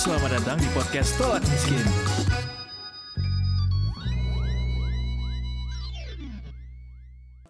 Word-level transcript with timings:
Selamat 0.00 0.40
datang 0.40 0.56
di 0.56 0.68
podcast 0.72 1.12
Tolak 1.20 1.44
Miskin. 1.44 1.84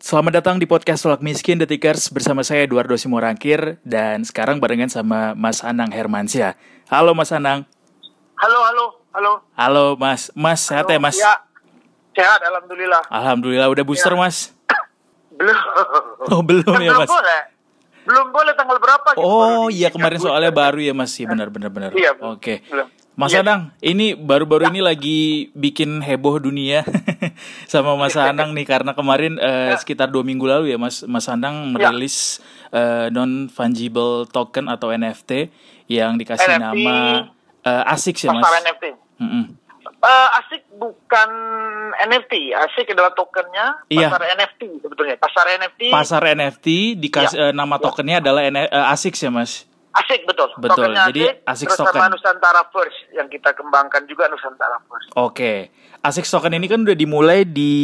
Selamat 0.02 0.42
datang 0.42 0.58
di 0.58 0.66
podcast 0.66 1.06
Tolak 1.06 1.22
Miskin 1.22 1.62
Detikers 1.62 2.10
bersama 2.10 2.42
saya 2.42 2.66
Eduardo 2.66 2.98
Simorangkir 2.98 3.78
dan 3.86 4.26
sekarang 4.26 4.58
barengan 4.58 4.90
sama 4.90 5.38
Mas 5.38 5.62
Anang 5.62 5.94
Hermansyah. 5.94 6.58
Halo 6.90 7.14
Mas 7.14 7.30
Anang. 7.30 7.62
Halo, 8.34 8.58
halo, 8.66 8.84
halo. 9.14 9.32
Halo 9.54 9.84
Mas. 9.94 10.34
Mas 10.34 10.58
sehat 10.66 10.90
ya 10.90 10.98
Mas? 10.98 11.14
Ya, 11.14 11.38
sehat, 12.18 12.42
alhamdulillah. 12.42 13.06
Alhamdulillah 13.14 13.68
udah 13.70 13.84
booster 13.86 14.18
Ya. 14.18 14.26
Mas. 14.26 14.50
Belum. 15.38 15.54
Oh 16.34 16.42
belum 16.42 16.74
ya 16.82 16.98
belum 16.98 17.06
Mas. 17.06 17.10
boleh. 17.14 17.40
Belum 18.06 18.32
boleh 18.32 18.52
tanggal 18.56 18.78
berapa? 18.80 19.08
gitu, 19.12 19.22
Oh 19.22 19.66
iya 19.68 19.88
kemarin 19.92 20.18
soalnya 20.18 20.52
baru 20.52 20.80
ya 20.80 20.94
Mas. 20.96 21.12
Iya 21.18 21.28
benar. 21.28 21.50
Iya. 21.92 22.16
Oke. 22.20 22.64
Belum. 22.70 22.88
Mas 23.18 23.36
Iya. 23.36 23.44
Anang, 23.44 23.76
ini 23.84 24.16
baru-baru 24.16 24.72
ini 24.72 24.80
lagi 24.80 25.52
bikin 25.52 26.00
heboh 26.00 26.40
dunia 26.40 26.80
sama 27.72 27.92
Mas 27.92 28.16
Anang 28.16 28.56
nih 28.56 28.64
karena 28.64 28.96
kemarin 28.96 29.36
eh, 29.36 29.76
sekitar 29.76 30.08
dua 30.08 30.24
minggu 30.24 30.48
lalu 30.48 30.72
ya 30.72 30.80
Mas 30.80 31.04
Mas 31.04 31.28
Anang 31.28 31.68
merilis 31.76 32.40
non 33.12 33.52
fungible 33.52 34.24
token 34.30 34.72
atau 34.72 34.88
NFT 34.94 35.52
yang 35.90 36.16
dikasih 36.16 36.48
NFT, 36.48 36.62
nama 36.64 37.28
eh, 37.60 37.92
ASICS 37.92 38.24
ya 38.24 38.30
Mas. 38.32 38.46
NFT. 38.46 38.84
Mm-mm. 39.20 39.44
Eh, 40.00 40.28
asik 40.34 40.64
bukan 40.72 41.30
NFT, 42.00 42.56
asik 42.56 42.88
adalah 42.90 43.12
tokennya 43.12 43.84
Iya. 43.86 44.08
pasar 44.08 44.22
NFT 44.32 44.62
sebetulnya. 44.80 45.14
Pasar 45.20 45.44
NFT 45.52 45.80
Pasar 45.92 46.22
NFT 46.24 46.66
dikasih 46.96 47.36
Ya. 47.36 47.44
eh, 47.46 47.52
nama 47.52 47.76
tokennya 47.76 48.18
adalah 48.18 48.40
N- 48.42 48.64
eh, 48.64 48.92
ASICS 48.92 49.20
ya 49.20 49.30
Mas. 49.30 49.68
Asik 49.92 50.22
betul. 50.22 50.48
Betul, 50.56 50.86
Tokennya 50.86 51.08
jadi 51.08 51.22
asik, 51.42 51.44
ASIC 51.44 51.66
terus 51.66 51.78
sama 51.80 51.90
token. 51.92 52.10
Nusantara 52.12 52.62
First 52.68 52.98
yang 53.10 53.26
kita 53.26 53.50
kembangkan 53.52 54.02
juga 54.04 54.26
Nusantara 54.26 54.78
First. 54.82 55.10
Oke. 55.14 55.70
ASICS 56.00 56.32
token 56.32 56.54
ini 56.54 56.64
kan 56.64 56.80
udah 56.80 56.96
dimulai 56.96 57.44
di 57.44 57.76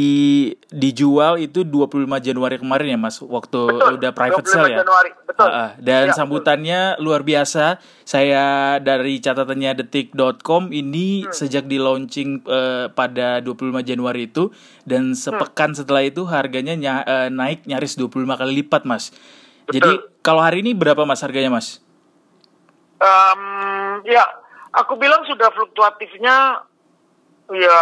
dijual 0.67 1.37
itu 1.37 1.63
25 1.63 1.93
Januari 2.19 2.57
kemarin 2.57 2.89
ya 2.89 2.99
Mas, 2.99 3.21
waktu 3.21 3.61
Betul. 3.69 3.93
udah 4.01 4.11
private 4.11 4.41
25 4.41 4.55
sale 4.55 4.69
ya. 4.71 4.79
Januari, 4.81 5.11
betul. 5.21 5.49
Ah. 5.49 5.71
dan 5.77 6.05
Ya, 6.07 6.15
sambutannya 6.15 6.81
luar 6.97 7.21
biasa. 7.21 7.77
Saya 8.03 8.45
dari 8.79 9.19
catatannya 9.19 9.77
detik.com 9.77 10.73
ini 10.73 11.23
Hmm. 11.23 11.33
sejak 11.35 11.67
di 11.67 11.77
launching 11.77 12.41
eh, 12.43 12.89
pada 12.89 13.39
25 13.39 13.83
Januari 13.83 14.27
itu 14.27 14.49
dan 14.83 15.13
sepekan 15.13 15.71
Hmm. 15.71 15.79
setelah 15.79 16.01
itu 16.01 16.25
harganya 16.25 16.73
nya- 16.73 17.05
eh, 17.05 17.29
naik 17.29 17.65
nyaris 17.65 17.95
25 17.95 18.09
kali 18.35 18.65
lipat, 18.65 18.89
Mas. 18.89 19.13
Jadi 19.67 19.93
kalau 20.23 20.41
hari 20.41 20.63
ini 20.63 20.73
berapa 20.73 21.03
Mas 21.03 21.21
harganya, 21.21 21.51
Mas? 21.51 21.85
Em, 22.97 23.41
ya, 24.05 24.25
aku 24.73 24.97
bilang 24.97 25.21
sudah 25.25 25.53
fluktuatifnya 25.53 26.65
ya 27.47 27.79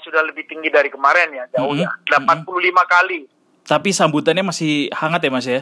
sudah 0.00 0.22
lebih 0.22 0.46
tinggi 0.46 0.68
dari 0.68 0.88
kemarin 0.88 1.32
ya, 1.32 1.44
jauh 1.50 1.74
Mhm, 1.74 1.82
ya. 1.82 1.90
85 2.14 2.44
kali. 2.84 3.26
Tapi 3.64 3.90
sambutannya 3.90 4.44
masih 4.44 4.88
hangat 4.92 5.20
ya, 5.20 5.30
Mas 5.30 5.44
ya? 5.44 5.60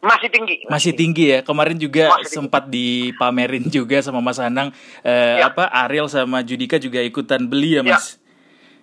Masih 0.00 0.28
tinggi. 0.28 0.56
Masih 0.64 0.92
tinggi 0.92 1.24
ya. 1.28 1.38
Kemarin 1.40 1.76
juga 1.76 2.08
Masih 2.14 2.40
sempat 2.40 2.64
dipamerin 2.66 3.68
juga 3.68 4.00
sama 4.00 4.22
Mas 4.22 4.38
Anang 4.38 4.72
eh, 5.02 5.38
Ya. 5.38 5.48
apa 5.48 5.68
Ariel 5.68 6.08
sama 6.08 6.40
Judika 6.40 6.80
juga 6.80 7.00
ikutan 7.00 7.44
beli 7.44 7.76
ya, 7.76 7.82
Ya. 7.82 7.94
Mas. 7.94 8.16
Ya, 8.16 8.19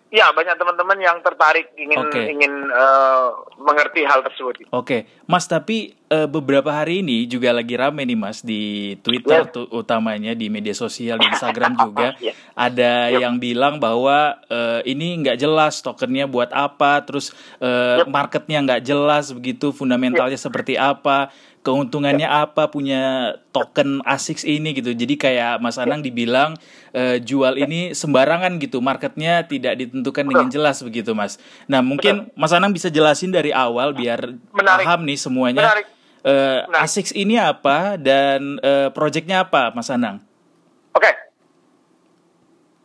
banyak 0.09 0.55
teman-teman 0.55 0.97
yang 0.97 1.17
tertarik 1.19 1.75
ingin 1.75 1.99
Oke. 1.99 2.21
ingin 2.27 2.53
eh, 2.65 3.27
mengerti 3.57 4.01
hal 4.01 4.23
tersebut. 4.23 4.63
Oke, 4.69 5.03
Mas 5.23 5.43
tapi 5.43 5.91
eh, 6.07 6.23
beberapa 6.25 6.71
hari 6.71 6.99
ini 6.99 7.25
juga 7.25 7.51
lagi 7.51 7.75
rame 7.75 8.01
nih 8.01 8.15
Mas 8.15 8.39
di 8.39 8.95
Twitter 8.97 9.43
Ya. 9.43 9.51
tu- 9.51 9.67
utamanya 9.69 10.31
di 10.31 10.47
media 10.47 10.71
sosial 10.71 11.17
di 11.17 11.27
Instagram 11.27 11.75
juga 11.77 12.15
Ya. 12.23 12.31
ada 12.53 13.11
yang 13.11 13.35
bilang 13.35 13.77
bahwa 13.77 14.39
eh, 14.45 14.81
ini 14.85 15.19
nggak 15.19 15.37
jelas 15.37 15.79
tokennya 15.81 16.23
buat 16.25 16.49
apa, 16.49 17.03
terus 17.03 17.31
eh, 17.59 17.99
Yep. 17.99 18.07
marketnya 18.07 18.59
nggak 18.63 18.81
jelas 18.83 19.31
begitu, 19.31 19.71
fundamentalnya 19.71 20.37
seperti 20.37 20.75
apa, 20.75 21.27
keuntungannya 21.67 22.23
apa 22.23 22.71
punya 22.71 23.35
token 23.51 23.99
ASICS 24.07 24.47
ini 24.47 24.71
gitu. 24.71 24.95
Jadi 24.95 25.19
kayak 25.19 25.59
Mas 25.59 25.75
Anang 25.75 25.99
dibilang 25.99 26.55
eh, 26.95 27.19
jual 27.19 27.59
ini 27.59 27.91
sembarangan 27.91 28.55
gitu, 28.63 28.79
marketnya 28.79 29.43
tidak 29.43 29.75
ditentukan 29.75 30.23
dengan 30.23 30.47
jelas 30.47 30.79
begitu 30.79 31.11
Mas. 31.11 31.35
Nah 31.67 31.83
mungkin 31.83 32.31
Mas 32.39 32.55
Anang 32.55 32.71
bisa 32.71 32.87
jelasin 32.87 33.35
dari 33.35 33.51
awal 33.51 33.91
biar 33.91 34.31
Menarik. 34.55 34.87
paham 34.87 35.03
nih 35.03 35.19
semuanya. 35.19 35.63
Menarik. 35.67 35.85
Eh, 36.23 36.59
Nah. 36.67 36.83
ASICS 36.83 37.11
ini 37.15 37.35
apa 37.35 37.99
dan 37.99 38.59
eh, 38.63 38.87
proyeknya 38.95 39.43
apa, 39.43 39.71
Mas 39.75 39.91
Anang? 39.91 40.23
Oke. 40.91 41.11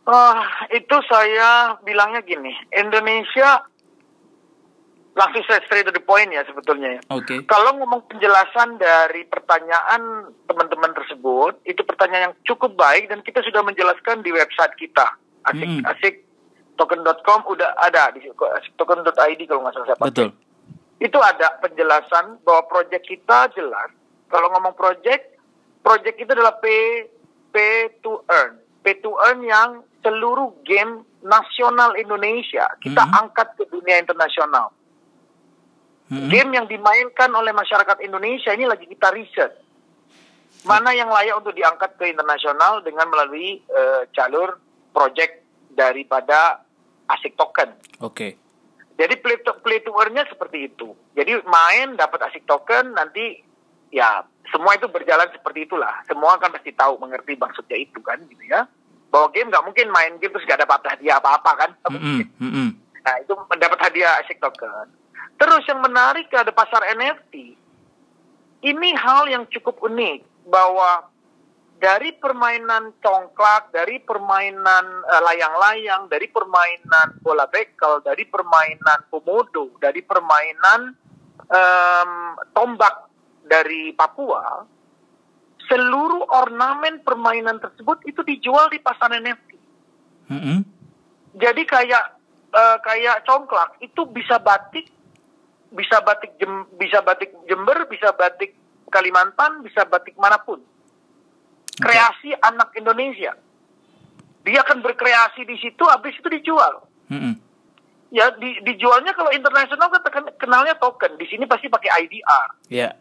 Ah, 0.03 0.67
itu 0.67 0.95
saya 1.07 1.79
bilangnya 1.79 2.19
gini, 2.19 2.51
Indonesia 2.75 3.63
langsung 5.13 5.45
saya 5.45 5.61
straight 5.65 5.85
to 5.85 5.93
the 5.93 6.01
point 6.01 6.33
ya 6.33 6.41
sebetulnya 6.43 6.97
ya. 6.97 7.01
Oke. 7.13 7.45
Kalau 7.45 7.77
ngomong 7.77 8.09
penjelasan 8.09 8.81
dari 8.81 9.25
pertanyaan 9.29 10.33
teman-teman 10.49 10.89
tersebut, 10.93 11.61
itu 11.63 11.85
pertanyaan 11.85 12.33
yang 12.33 12.35
cukup 12.45 12.73
baik 12.73 13.09
dan 13.09 13.21
kita 13.21 13.45
sudah 13.45 13.61
menjelaskan 13.61 14.25
di 14.25 14.33
website 14.33 14.73
kita. 14.75 15.05
Asik 15.43 15.67
Mm. 15.69 15.83
asik 15.85 16.15
token.com 16.75 17.45
udah 17.45 17.77
ada 17.77 18.09
di 18.15 18.25
token.id 18.73 19.41
kalau 19.45 19.61
nggak 19.61 19.73
salah 19.77 19.87
saya 19.87 19.97
pakai. 19.99 20.09
Betul. 20.09 20.29
Itu 20.97 21.19
ada 21.21 21.47
penjelasan 21.61 22.41
bahwa 22.41 22.61
proyek 22.65 23.05
kita 23.05 23.53
jelas. 23.53 23.91
Kalau 24.31 24.49
ngomong 24.49 24.73
proyek, 24.73 25.37
proyek 25.85 26.17
itu 26.17 26.31
adalah 26.33 26.57
pay 26.57 27.05
pay 27.53 27.91
to 28.01 28.17
earn. 28.33 28.57
Pay 28.81 28.97
to 29.05 29.13
earn 29.29 29.45
yang 29.45 29.85
seluruh 30.01 30.57
game 30.65 31.05
nasional 31.21 31.95
Indonesia 31.95 32.67
kita 32.81 32.99
Mhm. 32.99 33.13
angkat 33.15 33.47
ke 33.55 33.63
dunia 33.69 33.95
internasional. 33.95 34.73
Mm-mm. 36.11 36.29
Game 36.29 36.51
yang 36.51 36.67
dimainkan 36.67 37.31
oleh 37.31 37.55
masyarakat 37.55 38.03
Indonesia 38.03 38.51
ini 38.51 38.67
lagi 38.67 38.85
kita 38.89 39.13
riset. 39.15 39.51
Mana 40.63 40.95
yang 40.95 41.11
layak 41.11 41.39
untuk 41.39 41.55
diangkat 41.55 41.99
ke 41.99 42.11
internasional 42.11 42.79
dengan 42.83 43.07
melalui 43.11 43.59
eh, 43.59 44.01
jalur 44.15 44.59
project 44.95 45.43
daripada 45.75 46.63
asik 47.11 47.35
token. 47.35 47.75
Oke. 47.99 48.39
Jadi 48.93 49.13
play 49.19 49.37
to, 49.41 49.51
play 49.65 49.81
to 49.81 49.91
earn-nya 49.91 50.23
seperti 50.29 50.69
itu. 50.69 50.93
Jadi 51.17 51.41
main 51.43 51.97
dapat 51.97 52.29
asik 52.29 52.45
token 52.45 52.93
nanti 52.93 53.41
ya 53.89 54.21
semua 54.53 54.77
itu 54.77 54.85
berjalan 54.87 55.27
seperti 55.33 55.65
itulah. 55.65 56.05
Semua 56.05 56.37
kan 56.37 56.53
pasti 56.53 56.71
tahu 56.71 57.01
mengerti 57.01 57.33
maksudnya 57.35 57.77
itu 57.79 57.99
kan 58.05 58.21
gitu 58.29 58.43
ya. 58.47 58.69
Bahwa 59.09 59.33
game 59.33 59.49
nggak 59.49 59.65
mungkin 59.65 59.87
main 59.89 60.13
game 60.21 60.31
terus 60.31 60.45
nggak 60.45 60.63
dapat 60.63 60.79
hadiah 60.95 61.17
apa-apa 61.17 61.51
kan. 61.57 61.71
Mungkin. 61.89 62.27
mm-mm. 62.39 62.69
Nah, 63.03 63.15
itu 63.19 63.33
mendapat 63.35 63.79
hadiah 63.83 64.21
asik 64.23 64.39
token. 64.39 64.87
Terus 65.43 65.67
yang 65.67 65.83
menarik 65.83 66.31
ada 66.31 66.55
pasar 66.55 66.87
NFT. 66.95 67.59
Ini 68.63 68.89
hal 68.95 69.27
yang 69.27 69.43
cukup 69.51 69.83
unik 69.83 70.47
bahwa 70.47 71.11
dari 71.83 72.15
permainan 72.15 72.95
congklak, 73.03 73.75
dari 73.75 73.99
permainan 73.99 75.03
eh, 75.03 75.19
layang-layang, 75.19 76.07
dari 76.07 76.31
permainan 76.31 77.19
bola 77.19 77.43
bekel, 77.51 77.99
dari 78.07 78.23
permainan 78.23 79.03
komodo, 79.11 79.75
dari 79.83 79.99
permainan 79.99 80.95
em, 81.51 82.11
tombak 82.55 83.11
dari 83.43 83.91
Papua, 83.91 84.63
seluruh 85.67 86.23
ornamen 86.31 87.03
permainan 87.03 87.59
tersebut 87.59 87.99
itu 88.07 88.23
dijual 88.23 88.71
di 88.71 88.79
pasar 88.79 89.11
NFT. 89.11 89.49
Mm-mm. 90.31 90.63
Jadi 91.35 91.67
kayak 91.67 92.15
eh, 92.55 92.77
kayak 92.79 93.27
congklak 93.27 93.75
itu 93.83 94.07
bisa 94.07 94.39
batik, 94.39 94.87
bisa 95.73 95.99
batik 96.05 96.37
jem, 96.37 96.69
bisa 96.77 97.01
batik 97.01 97.33
Jember, 97.49 97.89
bisa 97.89 98.13
batik 98.13 98.53
Kalimantan, 98.93 99.65
bisa 99.65 99.89
batik 99.89 100.13
mana 100.21 100.37
pun. 100.37 100.61
Kreasi 101.81 102.29
anak 102.37 102.77
Indonesia. 102.77 103.33
Dia 104.45 104.61
akan 104.61 104.85
berkreasi 104.85 105.49
di 105.49 105.57
situ, 105.57 105.81
habis 105.89 106.13
itu 106.13 106.29
dijual. 106.29 106.85
Mm-mm. 107.09 107.33
Ya 108.13 108.29
di, 108.37 108.61
dijualnya 108.61 109.17
kalau 109.17 109.33
internasional 109.33 109.89
kan 109.89 110.29
kenalnya 110.37 110.77
token. 110.77 111.17
Di 111.17 111.25
sini 111.25 111.49
pasti 111.49 111.65
pakai 111.65 112.05
IDR, 112.05 112.47
Ya. 112.69 112.93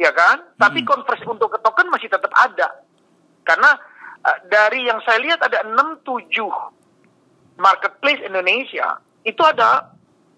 ya 0.00 0.10
kan? 0.16 0.40
Tapi 0.56 0.80
konversi 0.88 1.28
untuk 1.28 1.52
ke 1.52 1.60
token 1.60 1.92
masih 1.92 2.08
tetap 2.08 2.32
ada. 2.32 2.80
Karena 3.44 3.76
eh, 4.24 4.38
dari 4.48 4.88
yang 4.88 5.04
saya 5.04 5.20
lihat 5.20 5.44
ada 5.44 5.68
6 5.68 6.00
7 6.00 7.60
marketplace 7.60 8.24
Indonesia 8.24 8.98
itu 9.22 9.42
ada 9.44 9.93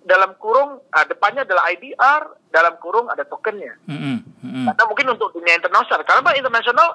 dalam 0.06 0.38
kurung 0.38 0.79
ah, 0.94 1.03
depannya 1.03 1.43
adalah 1.43 1.67
IDR, 1.75 2.23
dalam 2.55 2.79
kurung 2.79 3.11
ada 3.11 3.26
tokennya. 3.26 3.75
Mm-mm, 3.91 4.17
mm-mm. 4.23 4.64
Karena 4.70 4.82
mungkin 4.87 5.06
untuk 5.19 5.35
dunia 5.35 5.58
internasional, 5.58 6.06
karena 6.06 6.23
Pak, 6.23 6.37
internasional 6.38 6.88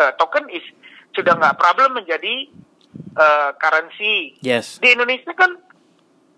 eh, 0.00 0.12
token 0.16 0.44
is 0.48 0.64
sudah 1.12 1.36
nggak 1.36 1.60
problem 1.60 2.00
menjadi 2.00 2.48
eh, 2.96 3.50
currency. 3.60 4.40
Yes. 4.40 4.80
Di 4.80 4.96
Indonesia 4.96 5.36
kan 5.36 5.60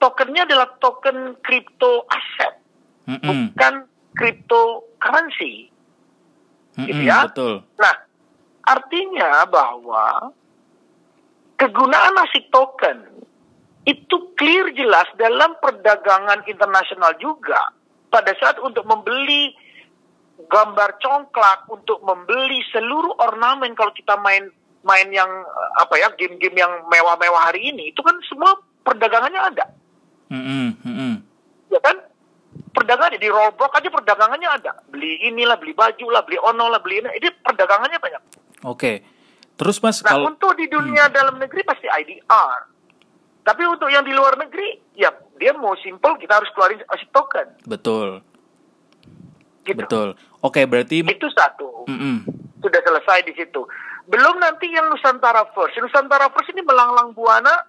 tokennya 0.02 0.44
adalah 0.44 0.74
token 0.82 1.38
crypto 1.38 2.04
aset, 2.10 2.52
Mm-mm. 3.06 3.54
bukan 3.54 3.74
cryptocurrency. 4.18 5.70
Mm-mm, 6.74 6.86
gitu 6.90 7.02
ya. 7.06 7.30
Betul. 7.30 7.62
Nah, 7.78 8.08
Artinya 8.68 9.48
bahwa 9.48 10.28
kegunaan 11.56 12.20
asik 12.28 12.52
token 12.52 13.00
itu 13.86 14.16
clear 14.34 14.74
jelas 14.74 15.06
dalam 15.18 15.58
perdagangan 15.60 16.46
internasional 16.48 17.14
juga. 17.20 17.74
Pada 18.08 18.32
saat 18.40 18.56
untuk 18.64 18.88
membeli 18.88 19.52
gambar 20.48 21.02
congklak, 21.02 21.68
untuk 21.68 22.00
membeli 22.06 22.62
seluruh 22.70 23.18
ornamen 23.20 23.74
kalau 23.74 23.90
kita 23.92 24.16
main 24.22 24.48
main 24.86 25.08
yang 25.10 25.28
eh, 25.28 25.70
apa 25.82 25.94
ya 25.98 26.08
game-game 26.14 26.56
yang 26.56 26.72
mewah-mewah 26.86 27.50
hari 27.50 27.74
ini 27.74 27.90
itu 27.90 28.00
kan 28.00 28.14
semua 28.30 28.54
perdagangannya 28.86 29.40
ada. 29.42 29.66
Mm 30.30 30.42
-mm, 30.42 30.66
mm 30.84 30.94
-mm. 30.94 31.14
Ya 31.68 31.80
kan? 31.82 31.96
Perdagangannya 32.72 33.20
di 33.20 33.28
rollblock 33.28 33.74
aja 33.74 33.88
perdagangannya 33.90 34.48
ada. 34.48 34.72
Beli 34.88 35.28
inilah, 35.28 35.58
beli 35.58 35.74
baju 35.74 36.06
lah, 36.14 36.22
beli 36.24 36.38
ono 36.38 36.70
lah, 36.70 36.80
beli 36.80 37.02
ini. 37.02 37.10
Ini 37.18 37.28
perdagangannya 37.42 37.98
banyak. 37.98 38.22
Oke. 38.64 39.04
Terus 39.58 39.82
Mas 39.82 39.98
Nah, 40.00 40.14
kalau 40.14 40.30
untuk 40.30 40.54
di 40.54 40.70
dunia 40.70 41.10
dalam 41.10 41.36
negeri 41.42 41.66
pasti 41.66 41.90
IDR. 41.90 42.77
Tapi 43.48 43.64
untuk 43.64 43.88
yang 43.88 44.04
di 44.04 44.12
luar 44.12 44.36
negeri, 44.36 44.76
ya 44.92 45.08
dia 45.40 45.56
mau 45.56 45.72
simple 45.80 46.20
kita 46.20 46.36
harus 46.36 46.52
keluarin 46.52 46.84
asik 46.92 47.08
token. 47.16 47.48
betul, 47.64 48.20
Gitu. 49.64 49.80
betul. 49.80 50.12
Oke, 50.44 50.68
berarti 50.68 51.00
Itu 51.00 51.32
satu. 51.32 51.88
Mm-mm. 51.88 52.28
Sudah 52.60 52.80
selesai 52.84 53.24
di 53.24 53.32
situ. 53.32 53.64
Belum 54.08 54.36
nanti 54.36 54.68
yang 54.68 54.92
Nusantara 54.92 55.48
First. 55.56 55.80
Nusantara 55.80 56.28
First 56.32 56.52
ini 56.52 56.60
melanglang 56.60 57.16
buana 57.16 57.64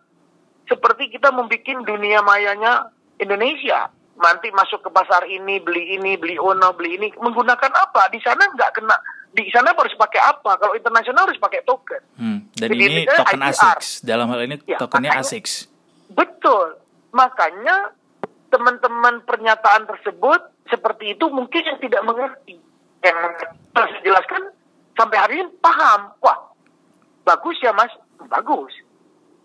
seperti 0.67 1.11
kita 1.15 1.31
membuat 1.31 1.63
dunia 1.87 2.19
mayanya 2.23 2.91
Indonesia. 3.19 3.87
Nanti 4.19 4.51
masuk 4.51 4.83
ke 4.83 4.89
pasar 4.91 5.23
ini, 5.31 5.63
beli 5.63 5.95
ini, 5.95 6.19
beli 6.19 6.35
ono, 6.35 6.75
beli 6.75 6.99
ini. 6.99 7.07
Menggunakan 7.15 7.71
apa? 7.71 8.11
Di 8.11 8.19
sana 8.19 8.51
nggak 8.51 8.79
kena. 8.79 8.95
Di 9.29 9.45
sana 9.49 9.71
harus 9.71 9.93
pakai 9.93 10.17
apa? 10.19 10.57
Kalau 10.57 10.73
internasional 10.73 11.23
harus 11.23 11.37
pakai 11.37 11.61
token. 11.61 12.01
Hmm, 12.17 12.39
Dan 12.51 12.67
Jadi 12.67 12.75
ini 12.81 13.01
token. 13.05 13.39
ASICS. 13.39 14.01
Dalam 14.01 14.25
hal 14.27 14.41
ini 14.43 14.57
Ya, 14.65 14.77
tokennya 14.77 15.13
makanya- 15.13 15.21
ASICS. 15.23 15.53
Betul. 16.09 16.67
Makanya 17.11 17.93
teman-teman 18.49 19.21
pernyataan 19.23 19.85
tersebut 19.85 20.41
seperti 20.65 21.13
itu 21.13 21.29
mungkin 21.29 21.61
yang 21.61 21.77
tidak 21.77 22.01
mengerti. 22.01 22.57
Yang 22.99 23.17
harus 23.71 23.91
dijelaskan 23.95 24.41
sampai 24.93 25.17
hari 25.17 25.33
ini 25.39 25.53
paham. 25.59 26.09
Wah, 26.19 26.49
bagus 27.23 27.61
ya 27.61 27.69
mas, 27.71 27.93
bagus. 28.25 28.73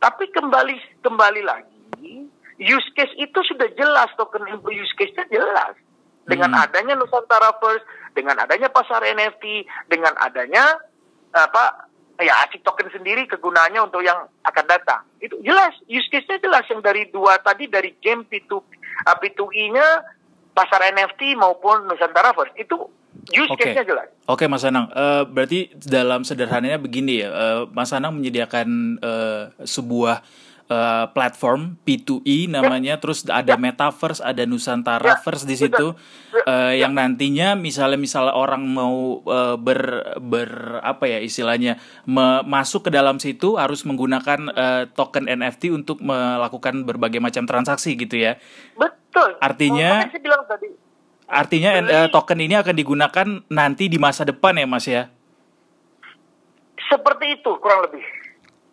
Tapi 0.00 0.28
kembali 0.28 0.74
kembali 1.00 1.40
lagi, 1.40 2.28
use 2.56 2.88
case 2.92 3.12
itu 3.14 3.38
sudah 3.44 3.68
jelas 3.70 4.08
token 4.14 4.48
info 4.48 4.68
use 4.68 4.92
case-nya 4.94 5.28
jelas. 5.30 5.76
Dengan 6.24 6.56
Hmm. 6.56 6.64
adanya 6.64 6.94
Nusantara 6.96 7.52
First, 7.60 7.84
dengan 8.16 8.40
adanya 8.40 8.72
pasar 8.72 9.04
NFT, 9.04 9.68
dengan 9.86 10.16
adanya 10.16 10.80
apa 11.34 11.90
ya 12.16 12.32
asik 12.46 12.62
token 12.62 12.88
sendiri 12.88 13.26
kegunaannya 13.26 13.80
untuk 13.82 14.00
yang 14.00 14.24
akan 14.46 14.64
datang. 14.64 15.02
Itu 15.18 15.36
jelas, 15.42 15.74
use 15.84 16.06
case-nya 16.08 16.38
jelas 16.38 16.62
yang 16.70 16.78
dari 16.80 17.10
dua 17.10 17.36
tadi 17.42 17.66
dari 17.66 17.92
game 17.98 18.22
P2 18.24 18.52
uh, 18.54 18.62
P2E-nya 19.18 20.06
pasar 20.54 20.86
NFT 20.94 21.34
maupun 21.34 21.90
Nusantara 21.90 22.30
First 22.32 22.54
itu 22.54 22.78
use 23.34 23.50
Oke. 23.50 23.66
case-nya 23.66 23.82
jelas. 23.82 24.08
Oke 24.24 24.46
Mas 24.46 24.62
Anang, 24.62 24.86
Eh, 24.88 25.22
berarti 25.26 25.74
dalam 25.74 26.22
sederhananya 26.22 26.78
begini 26.78 27.20
ya, 27.20 27.28
eh, 27.28 27.62
Mas 27.74 27.90
Anang 27.90 28.14
menyediakan 28.16 28.68
eh, 29.02 29.42
sebuah 29.66 30.22
eh, 30.64 31.04
platform 31.12 31.76
P2E 31.82 32.48
namanya, 32.48 32.96
terus 32.96 33.24
ada 33.24 33.54
Metaverse, 33.54 34.24
ada 34.24 34.44
Nusantara 34.44 35.04
Ya, 35.04 35.20
First 35.20 35.44
di 35.44 35.56
situ, 35.56 35.92
eh, 36.44 36.80
yang 36.80 36.96
nantinya 36.96 37.52
misalnya 37.52 37.96
misalnya 37.96 38.32
orang 38.32 38.64
mau 38.64 39.20
eh, 39.24 39.56
ber 39.60 39.80
ber 40.18 40.50
apa 40.80 41.04
ya 41.04 41.18
istilahnya 41.20 41.76
me- 42.08 42.42
masuk 42.44 42.88
ke 42.88 42.90
dalam 42.90 43.20
situ 43.20 43.60
harus 43.60 43.84
menggunakan 43.84 44.48
eh, 44.50 44.82
token 44.92 45.28
NFT 45.28 45.70
untuk 45.70 46.00
melakukan 46.00 46.84
berbagai 46.84 47.20
macam 47.20 47.44
transaksi 47.44 47.96
gitu 47.96 48.16
ya. 48.16 48.40
Betul. 48.74 49.36
Artinya- 49.40 50.08
bilang 50.16 50.44
tadi 50.48 50.68
Artinya 51.24 51.80
Beli. 51.80 52.12
token 52.12 52.36
ini 52.36 52.52
akan 52.52 52.74
digunakan 52.76 53.26
nanti 53.48 53.88
di 53.88 53.96
masa 53.96 54.28
depan 54.28 54.60
ya 54.60 54.68
Mas 54.68 54.84
ya. 54.84 55.08
seperti 56.84 57.40
itu 57.40 57.50
kurang 57.58 57.88
lebih. 57.88 58.04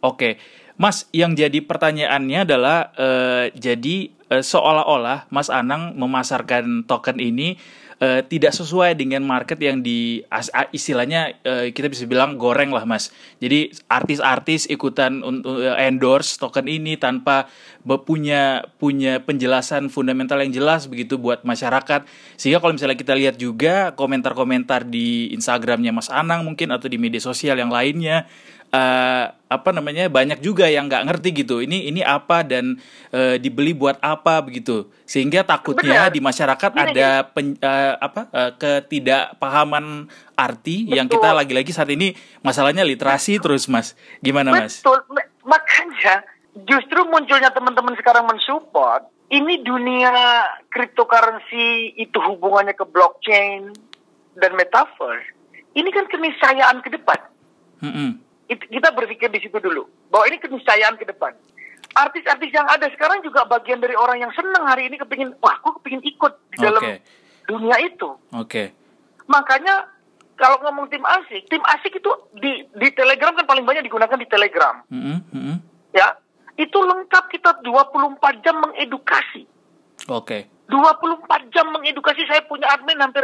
Oke, 0.01 0.41
Mas, 0.79 1.07
yang 1.11 1.35
jadi 1.35 1.59
pertanyaannya 1.63 2.39
adalah 2.47 2.77
eh, 2.95 3.45
jadi 3.55 3.95
eh, 4.31 4.43
seolah-olah 4.43 5.27
Mas 5.33 5.51
Anang 5.51 5.95
memasarkan 5.99 6.87
token 6.87 7.19
ini 7.19 7.59
eh, 8.01 8.25
tidak 8.25 8.51
sesuai 8.57 8.97
dengan 8.97 9.21
market 9.21 9.61
yang 9.61 9.85
di 9.85 10.25
istilahnya 10.73 11.37
eh, 11.45 11.65
kita 11.69 11.87
bisa 11.91 12.09
bilang 12.09 12.35
goreng 12.35 12.73
lah, 12.73 12.83
Mas. 12.87 13.13
Jadi 13.37 13.69
artis-artis 13.85 14.65
ikutan 14.71 15.21
eh, 15.21 15.85
endorse 15.85 16.41
token 16.41 16.65
ini 16.65 16.97
tanpa 16.97 17.45
punya 18.05 18.65
punya 18.77 19.21
penjelasan 19.21 19.89
fundamental 19.89 20.41
yang 20.41 20.53
jelas 20.53 20.89
begitu 20.89 21.21
buat 21.21 21.45
masyarakat. 21.45 22.09
Sehingga 22.41 22.57
kalau 22.57 22.73
misalnya 22.73 22.97
kita 22.97 23.13
lihat 23.13 23.35
juga 23.37 23.93
komentar-komentar 23.93 24.89
di 24.89 25.29
Instagramnya 25.37 25.93
Mas 25.93 26.09
Anang 26.09 26.41
mungkin 26.41 26.73
atau 26.73 26.89
di 26.89 26.97
media 26.97 27.21
sosial 27.21 27.61
yang 27.61 27.69
lainnya 27.69 28.25
eh, 28.71 29.25
apa 29.31 29.69
namanya 29.69 30.07
banyak 30.07 30.39
juga 30.39 30.65
yang 30.65 30.87
nggak 30.87 31.03
ngerti 31.05 31.43
gitu 31.43 31.59
ini 31.59 31.87
ini 31.87 31.99
apa 31.99 32.41
dan 32.41 32.79
eh, 33.11 33.35
dibeli 33.35 33.71
buat 33.71 33.99
apa 33.99 34.39
begitu 34.39 34.87
sehingga 35.03 35.43
takutnya 35.43 36.07
Benar. 36.07 36.15
di 36.15 36.19
masyarakat 36.19 36.71
Gini, 36.71 36.83
ada 36.87 37.09
pen- 37.27 37.59
eh, 37.59 37.93
apa 37.99 38.21
eh, 38.31 38.51
ketidakpahaman 38.55 40.07
arti 40.33 40.87
yang 40.87 41.05
Betul. 41.05 41.19
kita 41.19 41.29
lagi-lagi 41.35 41.71
saat 41.71 41.91
ini 41.91 42.15
masalahnya 42.39 42.81
literasi 42.81 43.37
terus 43.37 43.67
mas 43.67 43.93
gimana 44.19 44.51
mas 44.51 44.79
Betul. 44.79 45.03
Ma- 45.11 45.29
Makanya 45.41 46.21
justru 46.69 47.01
munculnya 47.09 47.49
teman-teman 47.49 47.97
sekarang 47.97 48.29
mensupport 48.29 49.09
ini 49.27 49.59
dunia 49.59 50.13
cryptocurrency 50.69 51.97
itu 51.97 52.17
hubungannya 52.19 52.71
ke 52.71 52.83
blockchain 52.83 53.73
dan 54.35 54.51
metaverse. 54.53 55.27
Ini 55.71 55.87
kan 55.87 56.05
keniscayaan 56.05 56.83
ke 56.83 56.91
depan. 56.91 57.19
Mm-mm. 57.81 58.09
It- 58.11 58.30
kita 58.57 58.91
berpikir 58.91 59.27
di 59.27 59.39
situ 59.39 59.57
dulu 59.57 59.83
bahwa 60.07 60.25
ini 60.27 60.37
keniscayaan 60.37 60.95
ke 60.95 61.05
depan. 61.05 61.31
Artis-artis 61.91 62.55
yang 62.55 62.63
ada 62.65 62.87
sekarang 62.87 63.19
juga 63.19 63.43
bagian 63.43 63.83
dari 63.83 63.91
orang 63.93 64.15
yang 64.17 64.31
senang 64.31 64.63
hari 64.63 64.87
ini 64.87 64.95
kepingin, 64.95 65.35
wah, 65.43 65.59
aku 65.59 65.75
kepingin 65.79 65.99
ikut 66.07 66.33
di 66.49 66.57
dalam 66.57 66.79
dunia 67.43 67.75
itu. 67.83 68.15
oke 68.31 68.63
Makanya 69.27 69.91
kalau 70.35 70.57
ngomong 70.63 70.87
tim 70.87 71.03
asik, 71.03 71.45
tim 71.47 71.59
asik 71.67 71.93
itu 71.93 72.11
di 72.33 72.63
di 72.73 72.87
Telegram 72.91 73.35
kan 73.35 73.45
paling 73.45 73.67
banyak 73.67 73.83
digunakan 73.83 74.15
di 74.15 74.25
Telegram, 74.25 74.81
Mm-mm, 74.87 75.19
mm-mm. 75.29 75.57
ya. 75.91 76.15
Itu 76.55 76.79
lengkap 76.79 77.27
kita 77.29 77.59
24 77.61 78.17
jam 78.39 78.55
mengedukasi. 78.59 79.43
oke 80.07 80.37
24 80.65 81.51
jam 81.51 81.67
mengedukasi 81.69 82.23
saya 82.25 82.41
punya 82.47 82.71
admin 82.71 82.97
hampir 82.97 83.23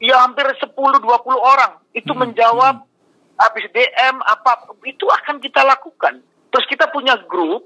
ya 0.00 0.24
hampir 0.24 0.48
10 0.48 0.72
20 0.72 1.04
orang. 1.36 1.76
Itu 1.92 2.16
Hmm, 2.16 2.24
menjawab 2.24 2.88
habis 3.40 3.64
DM 3.70 4.20
apa 4.20 4.52
itu 4.84 5.08
akan 5.08 5.40
kita 5.40 5.64
lakukan. 5.64 6.20
Terus 6.50 6.66
kita 6.66 6.86
punya 6.86 7.16
grup 7.24 7.64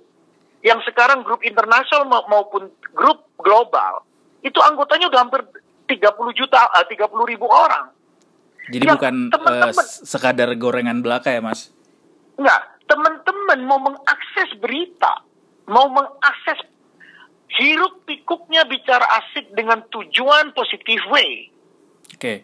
yang 0.62 0.78
sekarang 0.80 1.20
grup 1.20 1.42
internasional 1.42 2.06
ma- 2.06 2.24
maupun 2.24 2.66
grup 2.88 3.26
global. 3.36 4.06
Itu 4.40 4.60
anggotanya 4.60 5.10
udah 5.10 5.20
hampir 5.20 5.42
30 5.84 6.00
juta 6.32 6.70
eh, 6.72 6.86
30 6.88 7.10
ribu 7.26 7.44
orang. 7.44 7.90
jadi 8.64 8.86
Yang 8.86 8.96
bukan 8.96 9.14
teman-teman- 9.28 9.76
eh, 9.84 10.06
sekadar 10.08 10.48
gorengan 10.54 11.04
belaka 11.04 11.28
ya 11.28 11.44
mas 11.44 11.68
Enggak, 12.34 12.64
teman-teman 12.86 13.58
mau 13.62 13.76
mengakses 13.78 14.56
berita, 14.56 15.20
mau 15.66 15.86
mengakses 15.86 16.64
hiruk 17.52 18.02
pikuknya 18.02 18.64
bicara 18.64 19.04
asik 19.20 19.52
dengan 19.52 19.84
tujuan 19.86 20.50
positif 20.50 20.98
way. 21.06 21.52
oke 22.08 22.34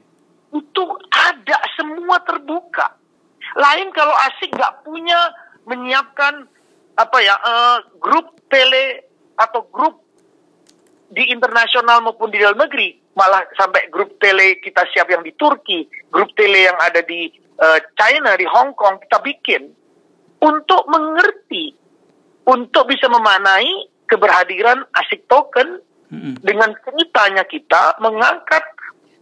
itu 0.51 0.83
ada 1.09 1.59
semua 1.73 2.21
terbuka. 2.21 3.00
Lain 3.57 3.89
kalau 3.91 4.15
asik 4.31 4.55
nggak 4.55 4.87
punya 4.87 5.19
menyiapkan 5.67 6.47
apa 6.99 7.19
ya 7.23 7.35
eh, 7.39 7.79
grup 7.99 8.37
tele 8.51 9.09
atau 9.39 9.65
grup 9.71 10.05
di 11.11 11.35
internasional 11.35 12.05
maupun 12.07 12.31
di 12.31 12.39
dalam 12.39 12.61
negeri, 12.61 12.95
malah 13.19 13.43
sampai 13.59 13.91
grup 13.91 14.15
tele 14.23 14.63
kita 14.63 14.87
siap 14.95 15.11
yang 15.11 15.27
di 15.27 15.35
Turki, 15.35 15.91
grup 16.07 16.31
tele 16.39 16.71
yang 16.71 16.79
ada 16.79 17.03
di 17.03 17.27
eh, 17.35 17.81
China, 17.99 18.39
di 18.39 18.47
Hong 18.47 18.75
Kong 18.79 19.03
kita 19.03 19.19
bikin. 19.23 19.63
Untuk 20.41 20.89
mengerti, 20.89 21.77
untuk 22.49 22.89
bisa 22.89 23.13
memanai 23.13 23.93
keberhadiran 24.09 24.89
asik 24.97 25.29
token 25.29 25.85
dengan 26.43 26.75
ceritanya 26.83 27.47
kita 27.47 27.95
mengangkat 28.03 28.65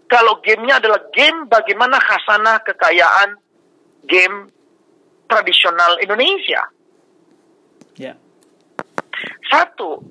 kalau 0.08 0.40
gamenya 0.40 0.80
adalah 0.80 1.04
game 1.12 1.44
bagaimana 1.44 2.00
khasanah 2.00 2.64
kekayaan 2.64 3.36
game 4.06 4.50
tradisional 5.28 5.98
Indonesia. 6.00 6.62
ya 7.98 8.14
Satu, 9.50 10.02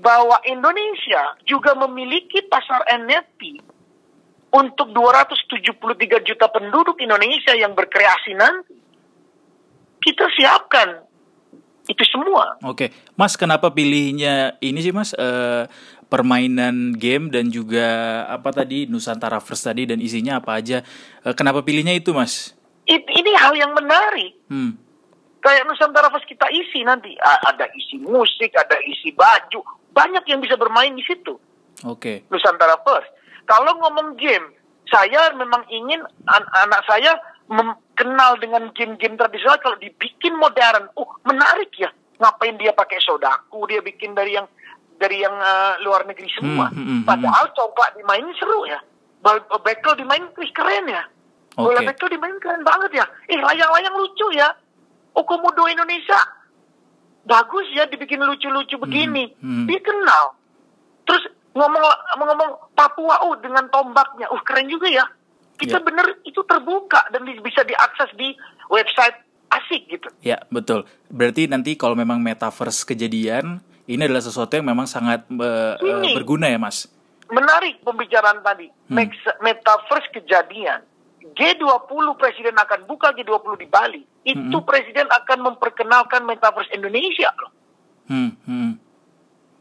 bahwa 0.00 0.40
Indonesia 0.48 1.36
juga 1.44 1.76
memiliki 1.76 2.44
pasar 2.48 2.84
NFT 2.88 3.60
untuk 4.52 4.92
273 4.92 6.28
juta 6.28 6.46
penduduk 6.52 7.00
Indonesia 7.00 7.56
yang 7.56 7.72
berkreasi 7.72 8.32
nanti. 8.36 8.76
Kita 10.02 10.28
siapkan 10.34 10.88
itu 11.88 12.04
semua. 12.06 12.58
Oke, 12.62 12.94
Mas, 13.18 13.34
kenapa 13.34 13.72
pilihnya 13.72 14.56
ini 14.62 14.78
sih, 14.82 14.94
Mas? 14.94 15.16
Eh, 15.16 15.64
permainan 16.06 16.92
game 16.94 17.32
dan 17.32 17.48
juga 17.48 18.22
apa 18.28 18.52
tadi 18.52 18.84
Nusantara 18.84 19.40
First 19.40 19.64
tadi 19.66 19.88
dan 19.88 19.98
isinya 19.98 20.38
apa 20.38 20.58
aja? 20.58 20.84
Eh, 21.24 21.34
kenapa 21.34 21.64
pilihnya 21.64 21.96
itu, 21.96 22.12
Mas? 22.12 22.54
It- 22.84 23.06
ini 23.08 23.30
hal 23.34 23.54
yang 23.54 23.72
menarik. 23.72 24.34
Hmm, 24.48 24.74
Kayak 25.38 25.66
Nusantara 25.66 26.06
First 26.06 26.26
kita 26.26 26.46
isi 26.50 26.82
nanti 26.82 27.18
A- 27.18 27.50
ada 27.50 27.66
isi 27.74 27.98
musik, 27.98 28.54
ada 28.54 28.78
isi 28.80 29.10
baju, 29.10 29.58
banyak 29.90 30.22
yang 30.26 30.38
bisa 30.38 30.54
bermain 30.54 30.94
di 30.94 31.02
situ. 31.02 31.34
oke. 31.82 32.30
Nusantara 32.30 32.78
First. 32.82 33.10
Kalau 33.42 33.74
ngomong 33.74 34.14
game, 34.14 34.54
saya 34.86 35.34
memang 35.34 35.66
ingin 35.66 35.98
an- 36.26 36.50
anak 36.56 36.86
saya 36.86 37.18
kenal 37.92 38.38
dengan 38.38 38.70
game-game 38.70 39.18
tradisional 39.18 39.58
kalau 39.58 39.74
dibikin 39.76 40.38
modern. 40.38 40.86
Oh, 40.94 41.10
menarik 41.22 41.74
ya. 41.74 41.90
Ngapain 42.16 42.54
dia 42.54 42.70
pakai 42.70 43.02
sodaku, 43.02 43.66
dia 43.66 43.82
bikin 43.82 44.14
dari 44.14 44.38
yang 44.38 44.46
dari 44.94 45.18
yang 45.18 45.34
eh, 45.34 45.82
luar 45.82 46.06
negeri 46.06 46.30
semua. 46.30 46.70
Hmm, 46.70 46.78
hmm, 46.78 46.86
hmm, 46.86 47.02
Padahal 47.02 47.50
congklak 47.50 47.98
dimainin 47.98 48.34
seru 48.38 48.62
ya. 48.62 48.78
Bekel 49.58 49.98
dimainin 49.98 50.30
wih, 50.32 50.50
keren 50.54 50.86
ya. 50.86 51.02
Bola 51.52 51.80
bekel 51.84 52.08
dimainin 52.08 52.40
keren 52.40 52.64
banget 52.64 53.02
ya. 53.02 53.04
Eh, 53.28 53.36
layang-layang 53.36 53.96
lucu 53.96 54.26
ya. 54.32 54.48
Oh, 55.12 55.24
Komodo 55.28 55.68
Indonesia 55.68 56.16
bagus 57.22 57.68
ya 57.76 57.86
dibikin 57.86 58.24
lucu-lucu 58.24 58.80
begini. 58.80 59.30
hmm. 59.38 59.68
Dia 59.68 59.80
kenal. 59.84 60.34
Terus 61.04 61.28
ngomong 61.52 61.82
ngomong 62.16 62.50
Papua 62.72 63.20
oh 63.28 63.36
dengan 63.38 63.68
tombaknya. 63.68 64.32
Uh 64.32 64.40
keren 64.40 64.66
juga 64.66 64.88
ya. 64.88 65.04
Kita 65.60 65.78
Ya. 65.78 65.84
bener 65.84 66.18
itu 66.24 66.40
terbuka 66.42 67.06
dan 67.12 67.22
bisa 67.28 67.62
diakses 67.62 68.10
di 68.16 68.34
website 68.72 69.14
asik 69.52 69.84
gitu. 69.92 70.08
Ya, 70.24 70.40
betul. 70.48 70.88
Berarti 71.12 71.44
nanti 71.44 71.76
kalau 71.76 71.92
memang 71.92 72.18
metaverse 72.18 72.88
kejadian, 72.88 73.60
ini 73.84 74.00
adalah 74.00 74.24
sesuatu 74.24 74.56
yang 74.56 74.64
memang 74.64 74.88
sangat 74.88 75.28
eh, 75.28 75.74
eh, 75.76 76.08
Ini. 76.08 76.16
berguna 76.16 76.48
ya, 76.48 76.56
Mas. 76.56 76.88
Menarik 77.28 77.84
pembicaraan 77.84 78.40
tadi. 78.40 78.72
Hmm. 78.88 79.12
Metaverse 79.44 80.08
kejadian. 80.10 80.80
G20 81.32 81.88
presiden 82.14 82.54
akan 82.54 82.84
buka 82.84 83.10
G20 83.10 83.52
di 83.56 83.66
Bali. 83.66 84.02
Itu 84.22 84.38
Hmm. 84.54 84.64
presiden 84.64 85.06
akan 85.06 85.38
memperkenalkan 85.42 86.22
Metaverse 86.22 86.70
Indonesia 86.70 87.32
loh. 87.34 87.50
Hmm, 88.04 88.30
hmm. 88.42 88.72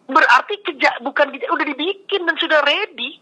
Berarti 0.06 0.60
keja 0.62 1.00
bukan 1.00 1.32
kita 1.32 1.48
udah 1.48 1.66
dibikin 1.66 2.22
dan 2.22 2.36
sudah 2.36 2.60
ready. 2.62 3.18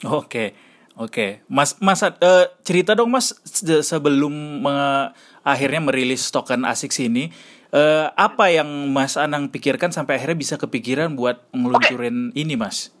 Oke, 0.00 0.54
oke, 0.94 1.42
Mas, 1.46 1.74
Mas, 1.78 1.98
eh, 2.00 2.14
cerita 2.62 2.94
dong 2.94 3.10
Mas 3.10 3.34
se- 3.42 3.82
sebelum 3.82 4.30
me- 4.62 5.10
akhirnya 5.42 5.82
merilis 5.82 6.30
token 6.30 6.62
ASIC 6.62 7.02
ini, 7.02 7.34
eh, 7.68 8.06
apa 8.08 8.48
yang 8.48 8.68
Mas 8.86 9.18
Anang 9.18 9.50
pikirkan 9.50 9.90
sampai 9.90 10.14
akhirnya 10.14 10.38
bisa 10.38 10.54
kepikiran 10.54 11.10
buat 11.12 11.42
ngeluncurin 11.50 12.30
ini, 12.32 12.54
Mas? 12.54 12.94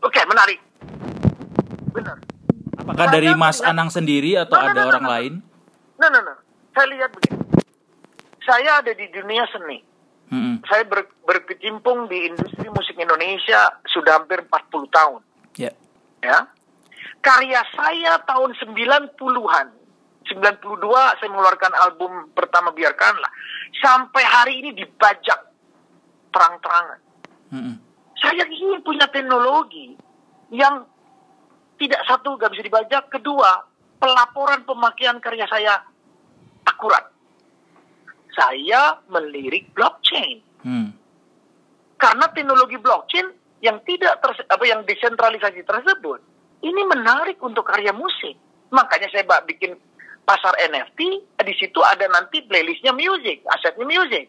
Oke, 0.00 0.24
menarik. 0.24 0.56
Benar. 1.92 2.16
Apakah 2.80 3.06
Saya 3.06 3.14
dari 3.14 3.30
Mas 3.32 3.58
melihat- 3.58 3.70
Anang 3.70 3.90
sendiri 3.92 4.30
atau 4.36 4.56
Nah, 4.56 4.62
nah, 4.64 4.70
ada 4.72 4.80
nah, 4.80 4.88
orang 4.88 5.06
lain? 5.06 5.32
Nah, 6.00 6.08
nah, 6.08 6.22
nah. 6.24 6.38
Saya 6.70 6.86
lihat 6.90 7.10
begini. 7.12 7.38
Saya 8.40 8.70
ada 8.80 8.92
di 8.92 9.06
dunia 9.10 9.44
seni. 9.52 9.78
Mm-mm. 10.30 10.62
Saya 10.64 10.86
ber- 10.86 11.10
berkecimpung 11.26 12.06
di 12.06 12.30
industri 12.30 12.70
musik 12.70 12.94
Indonesia 12.94 13.66
sudah 13.84 14.22
hampir 14.22 14.40
40 14.46 14.86
tahun. 14.88 15.20
Ya, 15.58 15.74
Ya. 16.22 16.46
Karya 17.20 17.60
saya 17.74 18.16
tahun 18.24 18.56
90-an. 18.56 19.66
92 20.24 21.18
saya 21.18 21.28
mengeluarkan 21.28 21.72
album 21.76 22.30
pertama 22.32 22.70
Biarkanlah. 22.70 23.28
Sampai 23.76 24.22
hari 24.22 24.62
ini 24.62 24.70
dibajak 24.72 25.50
terang-terangan. 26.30 27.00
Mm-mm. 27.50 27.76
Saya 28.14 28.46
ingin 28.46 28.80
punya 28.80 29.10
teknologi 29.10 29.98
yang 30.50 30.86
tidak 31.80 32.04
satu 32.04 32.36
gak 32.36 32.52
bisa 32.52 32.60
dibajak, 32.60 33.08
kedua 33.08 33.64
pelaporan 33.96 34.60
pemakaian 34.68 35.16
karya 35.16 35.48
saya 35.48 35.80
akurat. 36.68 37.08
Saya 38.30 39.00
melirik 39.08 39.72
blockchain 39.72 40.44
Hmm. 40.60 40.92
karena 41.96 42.28
teknologi 42.36 42.76
blockchain 42.76 43.32
yang 43.64 43.80
tidak 43.88 44.20
terse- 44.20 44.44
apa 44.44 44.64
yang 44.68 44.84
desentralisasi 44.84 45.64
tersebut 45.64 46.20
ini 46.60 46.84
menarik 46.84 47.40
untuk 47.40 47.64
karya 47.64 47.96
musik. 47.96 48.36
Makanya 48.68 49.08
saya 49.08 49.24
bak 49.24 49.48
bikin 49.48 49.72
pasar 50.22 50.52
NFT, 50.68 51.00
di 51.40 51.54
situ 51.56 51.80
ada 51.80 52.04
nanti 52.06 52.44
playlistnya 52.44 52.92
music, 52.92 53.40
asetnya 53.48 53.88
music. 53.88 54.28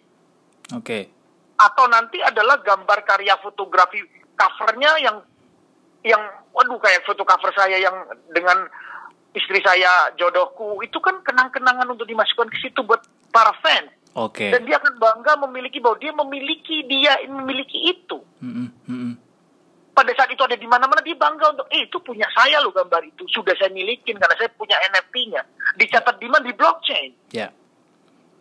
Oke, 0.72 1.12
atau 1.60 1.86
nanti 1.92 2.18
adalah 2.24 2.64
gambar 2.64 3.06
karya 3.06 3.36
fotografi 3.44 4.02
covernya 4.34 4.92
yang 5.04 5.22
yang 6.02 6.22
waduh 6.52 6.80
kayak 6.82 7.06
foto 7.06 7.22
cover 7.24 7.54
saya 7.54 7.78
yang 7.78 7.94
dengan 8.34 8.66
istri 9.32 9.62
saya 9.64 10.12
jodohku 10.18 10.82
itu 10.84 10.98
kan 11.00 11.22
kenang-kenangan 11.24 11.88
untuk 11.88 12.10
dimasukkan 12.10 12.52
ke 12.52 12.58
situ 12.60 12.84
buat 12.84 13.00
para 13.32 13.54
fans 13.64 13.94
oke. 14.18 14.44
dan 14.52 14.66
dia 14.68 14.82
akan 14.82 14.98
bangga 15.00 15.40
memiliki 15.48 15.80
bahwa 15.80 15.98
dia 16.02 16.12
memiliki 16.12 16.84
dia 16.90 17.14
memiliki 17.30 17.96
itu 17.96 18.20
Mm-mm, 18.44 18.68
mm-mm. 18.90 19.14
pada 19.96 20.12
saat 20.18 20.34
itu 20.34 20.42
ada 20.44 20.58
di 20.58 20.68
mana-mana 20.68 21.00
dia 21.06 21.16
bangga 21.16 21.54
untuk 21.56 21.70
eh 21.72 21.88
itu 21.88 22.02
punya 22.04 22.28
saya 22.36 22.60
loh 22.60 22.76
gambar 22.76 23.08
itu 23.08 23.24
sudah 23.32 23.56
saya 23.56 23.72
milikin 23.72 24.20
karena 24.20 24.36
saya 24.36 24.52
punya 24.52 24.76
NFT-nya 24.92 25.42
dicatat 25.80 26.20
di 26.20 26.28
mana 26.28 26.44
di 26.44 26.56
blockchain 26.58 27.12
Ya, 27.32 27.48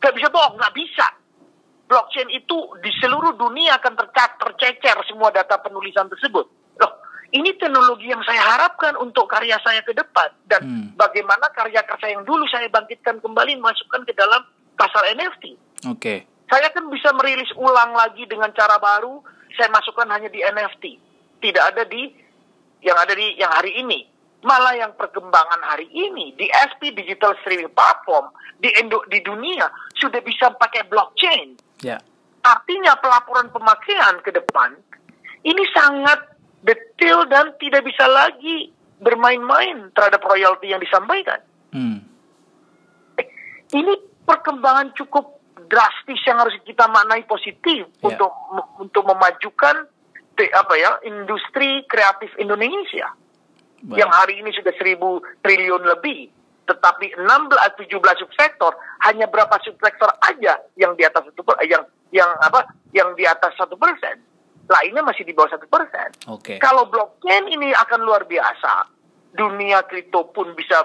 Gak 0.00 0.17
bisa 0.17 0.33
bohong, 0.33 0.57
nggak 0.57 0.75
bisa. 0.75 1.07
Blockchain 1.85 2.33
itu 2.33 2.57
di 2.81 2.88
seluruh 3.02 3.37
dunia 3.37 3.76
akan 3.76 3.95
tercat, 4.00 4.40
tercecer 4.40 4.97
semua 5.05 5.29
data 5.29 5.61
penulisan 5.61 6.09
tersebut. 6.09 6.49
Ini 7.31 7.55
teknologi 7.57 8.11
yang 8.11 8.23
saya 8.27 8.43
harapkan 8.43 8.99
untuk 8.99 9.31
karya 9.31 9.55
saya 9.63 9.79
ke 9.87 9.95
depan. 9.95 10.35
Dan 10.43 10.61
Hmm. 10.67 10.87
bagaimana 10.99 11.47
karya-karya 11.55 12.19
yang 12.19 12.27
dulu 12.27 12.43
saya 12.51 12.67
bangkitkan 12.67 13.23
kembali, 13.23 13.55
masukkan 13.63 14.03
ke 14.03 14.13
dalam 14.15 14.43
pasar 14.75 15.07
NFT. 15.15 15.55
oke. 15.87 16.15
Saya 16.51 16.67
kan 16.75 16.83
bisa 16.91 17.15
merilis 17.15 17.47
ulang 17.55 17.95
lagi 17.95 18.27
dengan 18.27 18.51
cara 18.51 18.75
baru, 18.83 19.23
saya 19.55 19.71
masukkan 19.71 20.11
hanya 20.11 20.27
di 20.27 20.43
NFT. 20.43 20.99
Tidak 21.39 21.63
ada 21.63 21.87
di 21.87 22.11
yang 22.83 22.99
ada 22.99 23.15
di 23.15 23.39
yang 23.39 23.55
hari 23.55 23.79
ini. 23.79 24.03
Malah 24.43 24.75
yang 24.75 24.93
perkembangan 24.99 25.63
hari 25.63 25.87
ini 25.87 26.35
di 26.35 26.51
SP 26.51 26.91
Digital 26.91 27.39
Streaming 27.45 27.71
Platform 27.71 28.35
di 28.59 28.67
Indo, 28.83 29.05
di 29.07 29.23
dunia 29.23 29.71
sudah 29.95 30.19
bisa 30.21 30.51
pakai 30.51 30.89
blockchain. 30.91 31.55
Ya, 31.87 32.01
Artinya 32.41 32.97
pelaporan 32.99 33.53
pemakaian 33.53 34.17
ke 34.25 34.33
depan 34.33 34.75
ini 35.45 35.61
sangat 35.71 36.30
detail 36.61 37.25
dan 37.26 37.52
tidak 37.57 37.83
bisa 37.83 38.05
lagi 38.05 38.69
bermain-main 39.00 39.88
terhadap 39.93 40.21
royalti 40.21 40.69
yang 40.69 40.79
disampaikan. 40.79 41.40
hmm. 41.73 41.99
Eh, 43.17 43.26
ini 43.73 43.97
perkembangan 44.23 44.93
cukup 44.93 45.40
drastis 45.67 46.21
yang 46.26 46.37
harus 46.37 46.55
kita 46.62 46.85
maknai 46.87 47.25
positif 47.25 47.87
Ya. 48.02 48.05
untuk 48.05 48.33
untuk 48.76 49.05
memajukan 49.07 49.87
te- 50.35 50.50
apa 50.50 50.75
ya 50.75 50.99
industri 51.05 51.87
kreatif 51.87 52.29
Indonesia 52.37 53.14
Baik. 53.81 53.97
yang 53.97 54.11
hari 54.11 54.43
ini 54.43 54.50
sudah 54.50 54.75
seribu 54.75 55.23
triliun 55.40 55.87
lebih 55.87 56.26
tetapi 56.67 57.14
16 57.19 57.87
17 57.87 57.87
subsektor 58.19 58.75
hanya 59.02 59.26
berapa 59.26 59.59
subsektor 59.62 60.11
aja 60.23 60.59
yang 60.75 60.95
di 60.95 61.02
atas 61.02 61.26
satu 61.26 61.43
yang 61.67 61.83
yang 62.11 62.31
apa 62.43 62.67
yang 62.90 63.14
di 63.14 63.23
atas 63.23 63.55
satu 63.55 63.75
persen 63.75 64.19
lainnya 64.71 65.03
masih 65.03 65.27
di 65.27 65.35
bawah 65.35 65.50
satu 65.50 65.67
persen 65.67 66.15
Oke. 66.31 66.62
kalau 66.62 66.87
blockchain 66.87 67.50
ini 67.50 67.75
akan 67.75 68.07
luar 68.07 68.23
biasa, 68.31 68.87
dunia 69.35 69.83
kripto 69.91 70.31
pun 70.31 70.55
bisa 70.55 70.79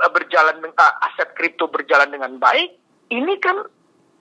uh, 0.00 0.10
berjalan 0.10 0.56
dengan 0.64 0.72
uh, 0.80 1.06
aset 1.12 1.36
kripto 1.36 1.68
berjalan 1.68 2.08
dengan 2.08 2.40
baik. 2.40 2.80
Ini 3.12 3.34
kan 3.38 3.60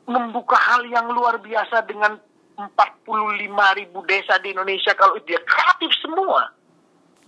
membuka 0.05 0.59
hal 0.59 0.85
yang 0.85 1.09
luar 1.09 1.41
biasa 1.41 1.87
dengan 1.89 2.19
45 2.55 3.79
ribu 3.79 3.99
desa 4.07 4.39
di 4.39 4.53
Indonesia 4.53 4.93
kalau 4.95 5.19
dia 5.25 5.41
kreatif 5.43 5.91
semua 5.99 6.53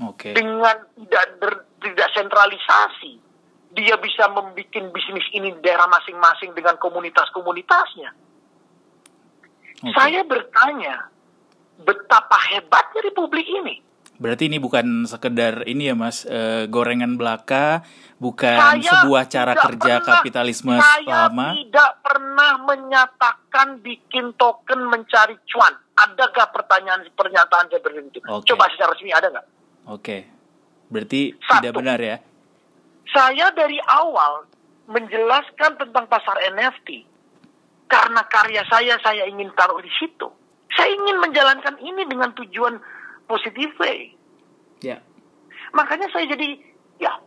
Oke. 0.07 0.31
dengan 0.31 0.87
tidak 0.95 1.25
ber- 1.41 1.65
tidak 1.81 2.09
sentralisasi. 2.15 3.19
Dia 3.75 3.99
bisa 3.99 4.31
membuat 4.31 4.73
bisnis 4.95 5.27
ini 5.35 5.53
di 5.53 5.59
daerah 5.61 5.85
masing-masing 5.91 6.55
dengan 6.55 6.79
komunitas-komunitasnya. 6.79 8.09
Oke. 9.85 9.93
Saya 9.93 10.25
bertanya, 10.25 11.11
betapa 11.79 12.37
hebatnya 12.49 13.01
Republik 13.03 13.45
ini. 13.45 13.81
Berarti 14.17 14.49
ini 14.49 14.57
bukan 14.57 15.05
sekedar 15.05 15.61
ini 15.69 15.89
ya 15.89 15.95
Mas, 15.95 16.25
eh, 16.25 16.65
gorengan 16.65 17.21
belaka, 17.21 17.85
bukan 18.17 18.57
Saya 18.57 19.05
sebuah 19.05 19.23
cara 19.29 19.53
kerja 19.53 20.01
pernah- 20.01 20.07
kapitalisme 20.17 20.73
saya 20.73 21.29
lama. 21.29 21.53
tidak 21.53 21.91
pernah 22.01 22.51
menyatakan 22.65 23.77
bikin 23.77 24.33
token 24.33 24.89
mencari 24.89 25.37
cuan. 25.45 25.69
Adakah 25.93 26.49
pertanyaan 26.49 27.05
pernyataan 27.13 27.69
seperti 27.69 28.09
itu? 28.09 28.19
Oke. 28.25 28.49
Coba 28.49 28.65
secara 28.73 28.89
resmi 28.89 29.13
ada 29.13 29.29
nggak? 29.29 29.45
Oke. 29.85 30.17
Berarti 30.89 31.37
Satu. 31.37 31.53
tidak 31.61 31.73
benar 31.77 31.99
ya? 32.01 32.17
Saya 33.07 33.53
dari 33.53 33.77
awal 33.85 34.49
menjelaskan 34.87 35.77
tentang 35.77 36.09
pasar 36.09 36.41
NFT. 36.47 37.05
Karena 37.87 38.25
karya 38.25 38.65
saya, 38.65 38.97
saya 38.99 39.29
ingin 39.29 39.53
taruh 39.53 39.79
di 39.79 39.91
situ. 39.93 40.27
Saya 40.77 40.89
ingin 40.93 41.17
menjalankan 41.17 41.75
ini 41.81 42.05
dengan 42.05 42.29
tujuan 42.37 42.77
positif 43.25 43.73
way. 43.81 44.13
Ya. 44.79 45.01
Makanya 45.73 46.07
saya 46.13 46.29
jadi, 46.29 46.61
ya, 47.01 47.17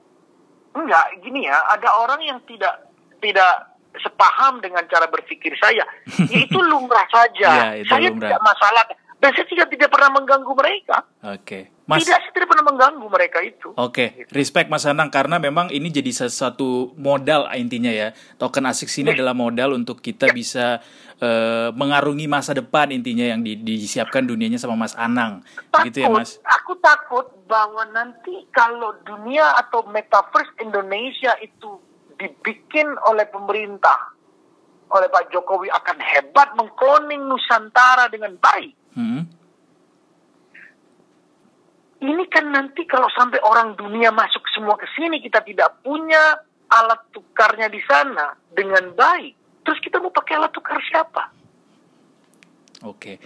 enggak, 0.72 1.18
gini 1.20 1.50
ya, 1.50 1.58
ada 1.66 1.90
orang 1.98 2.22
yang 2.22 2.38
tidak 2.46 2.88
tidak 3.20 3.74
sepaham 3.98 4.62
dengan 4.62 4.86
cara 4.86 5.10
berpikir 5.10 5.52
saya. 5.58 5.82
Ya 6.30 6.38
itu 6.46 6.58
lumrah 6.70 7.04
saja. 7.10 7.50
Ya, 7.50 7.68
itu 7.82 7.90
saya 7.90 8.08
lumrah. 8.08 8.30
tidak 8.30 8.40
masalah. 8.46 8.84
Dan 9.20 9.36
saya 9.36 9.46
juga 9.52 9.68
tidak 9.68 9.92
pernah 9.92 10.10
mengganggu 10.16 10.52
mereka. 10.56 10.96
Oke. 11.20 11.68
Mas 11.90 12.06
Tidak, 12.06 12.22
saya 12.22 12.30
tidak 12.30 12.48
pernah 12.54 12.70
mengganggu 12.70 13.06
mereka 13.10 13.38
itu. 13.42 13.74
Oke, 13.74 14.22
respect 14.30 14.70
Mas 14.70 14.86
Anang 14.86 15.10
karena 15.10 15.42
memang 15.42 15.74
ini 15.74 15.90
jadi 15.90 16.14
sesuatu 16.14 16.94
modal 16.94 17.50
intinya 17.58 17.90
ya. 17.90 18.14
Token 18.38 18.70
ASICS 18.70 19.02
ini 19.02 19.10
adalah 19.10 19.34
modal 19.34 19.74
untuk 19.74 19.98
kita 19.98 20.30
bisa 20.30 20.78
eh, 21.20 21.68
mengarungi 21.76 22.24
masa 22.24 22.56
depan 22.56 22.88
intinya 22.90 23.28
yang 23.28 23.44
di- 23.44 23.60
disiapkan 23.60 24.24
dunianya 24.24 24.56
sama 24.56 24.74
Mas 24.74 24.96
Anang. 24.96 25.44
takut, 25.68 25.84
Gitu 25.92 25.98
ya, 26.04 26.08
Mas. 26.08 26.40
aku 26.42 26.80
takut 26.80 27.28
bahwa 27.44 27.84
nanti 27.92 28.48
kalau 28.50 28.96
dunia 29.04 29.52
atau 29.60 29.84
metaverse 29.88 30.56
Indonesia 30.64 31.36
itu 31.44 31.76
dibikin 32.16 32.88
oleh 33.08 33.28
pemerintah, 33.28 34.12
oleh 34.92 35.08
Pak 35.08 35.32
Jokowi 35.32 35.68
akan 35.72 35.98
hebat 36.00 36.52
mengkloning 36.56 37.24
Nusantara 37.28 38.08
dengan 38.08 38.36
baik. 38.36 38.72
Hmm. 38.96 39.24
Ini 42.00 42.24
kan 42.32 42.48
nanti 42.48 42.88
kalau 42.88 43.12
sampai 43.12 43.44
orang 43.44 43.76
dunia 43.76 44.08
masuk 44.08 44.40
semua 44.56 44.80
ke 44.80 44.88
sini, 44.96 45.20
kita 45.20 45.44
tidak 45.44 45.84
punya 45.84 46.40
alat 46.72 47.00
tukarnya 47.12 47.68
di 47.68 47.80
sana 47.84 48.32
dengan 48.56 48.96
baik. 48.96 49.36
Terus 49.64 49.78
kita 49.82 50.00
mau 50.00 50.12
pakai 50.12 50.40
alat 50.40 50.52
tukar 50.52 50.80
siapa? 50.84 51.30
Oke. 52.84 53.20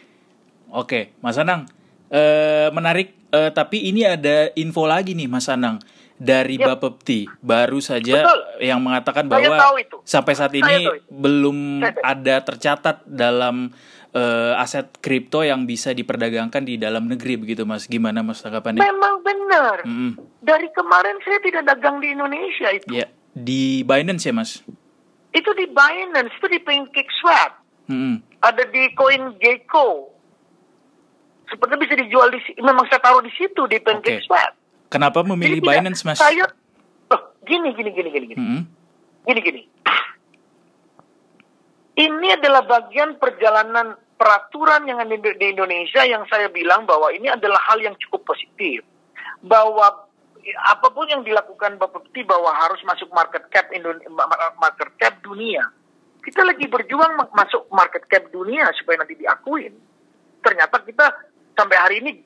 Oke, 0.74 1.14
Mas 1.22 1.38
Anang. 1.38 1.70
Eh 2.10 2.68
menarik 2.74 3.14
eh, 3.30 3.50
tapi 3.54 3.90
ini 3.90 4.06
ada 4.06 4.50
info 4.58 4.86
lagi 4.86 5.14
nih 5.14 5.30
Mas 5.30 5.46
Anang 5.50 5.78
dari 6.14 6.56
Yap. 6.58 6.78
Bapepti 6.78 7.26
baru 7.42 7.82
saja 7.82 8.22
Betul. 8.22 8.40
yang 8.62 8.78
mengatakan 8.78 9.26
Saya 9.26 9.50
bahwa 9.50 9.82
sampai 10.06 10.32
saat 10.38 10.54
ini 10.54 10.86
belum 11.10 11.82
Saya 11.82 11.98
ada 12.06 12.36
tercatat 12.46 13.02
dalam 13.02 13.74
eh, 14.14 14.62
aset 14.62 14.94
kripto 15.02 15.42
yang 15.42 15.66
bisa 15.66 15.90
diperdagangkan 15.90 16.62
di 16.62 16.78
dalam 16.78 17.10
negeri 17.10 17.34
begitu 17.34 17.66
Mas. 17.66 17.90
Gimana 17.90 18.22
Mas 18.22 18.40
tanggapannya? 18.40 18.80
Memang 18.80 19.14
benar. 19.26 19.82
Mm-mm. 19.82 20.12
Dari 20.40 20.70
kemarin 20.70 21.18
saya 21.26 21.38
tidak 21.42 21.62
dagang 21.66 21.98
di 21.98 22.14
Indonesia 22.14 22.70
itu. 22.70 22.94
Ya, 22.94 23.10
di 23.34 23.82
Binance 23.82 24.30
ya 24.30 24.34
Mas. 24.34 24.62
Itu 25.34 25.50
di 25.58 25.66
Binance, 25.66 26.30
itu 26.38 26.46
di 26.46 26.62
PancakeSwap, 26.62 27.52
Mm-mm. 27.90 28.22
ada 28.38 28.62
di 28.70 28.86
CoinGecko. 28.94 30.14
Sepertinya 31.50 31.82
bisa 31.82 31.94
dijual 31.98 32.30
di 32.30 32.38
memang 32.62 32.86
saya 32.86 33.02
taruh 33.02 33.20
di 33.20 33.34
situ 33.34 33.66
di 33.66 33.82
PancakeSwap. 33.82 34.54
Kenapa 34.94 35.26
memilih 35.26 35.58
Jadi 35.58 35.68
Binance 35.74 36.06
Mas? 36.06 36.22
Saya 36.22 36.46
oh, 37.10 37.20
gini 37.42 37.74
gini 37.74 37.90
gini 37.90 38.08
gini 38.14 38.26
gini. 38.30 38.38
Mm-mm. 38.38 38.62
Gini 39.26 39.40
gini. 39.42 39.62
Ini 41.94 42.28
adalah 42.38 42.62
bagian 42.66 43.18
perjalanan 43.18 43.98
peraturan 44.14 44.86
yang 44.86 45.02
ada 45.02 45.14
di 45.14 45.46
Indonesia 45.50 46.02
yang 46.06 46.26
saya 46.30 46.46
bilang 46.50 46.86
bahwa 46.86 47.10
ini 47.10 47.26
adalah 47.30 47.58
hal 47.70 47.82
yang 47.82 47.98
cukup 48.06 48.34
positif. 48.34 48.86
Bahwa 49.42 50.03
apa 50.52 50.92
pun 50.92 51.08
yang 51.08 51.24
dilakukan 51.24 51.80
Bapak 51.80 52.04
Peti 52.08 52.20
bahwa 52.26 52.52
harus 52.52 52.80
masuk 52.84 53.08
market 53.16 53.48
cap 53.48 53.72
Indon- 53.72 54.04
market 54.60 54.90
cap 55.00 55.16
dunia. 55.24 55.64
Kita 56.20 56.44
lagi 56.44 56.68
berjuang 56.68 57.16
ma- 57.16 57.32
masuk 57.32 57.68
market 57.72 58.04
cap 58.08 58.28
dunia 58.28 58.68
supaya 58.76 59.00
nanti 59.00 59.16
diakuin. 59.16 59.72
Ternyata 60.44 60.84
kita 60.84 61.06
sampai 61.56 61.76
hari 61.80 61.96
ini 62.04 62.20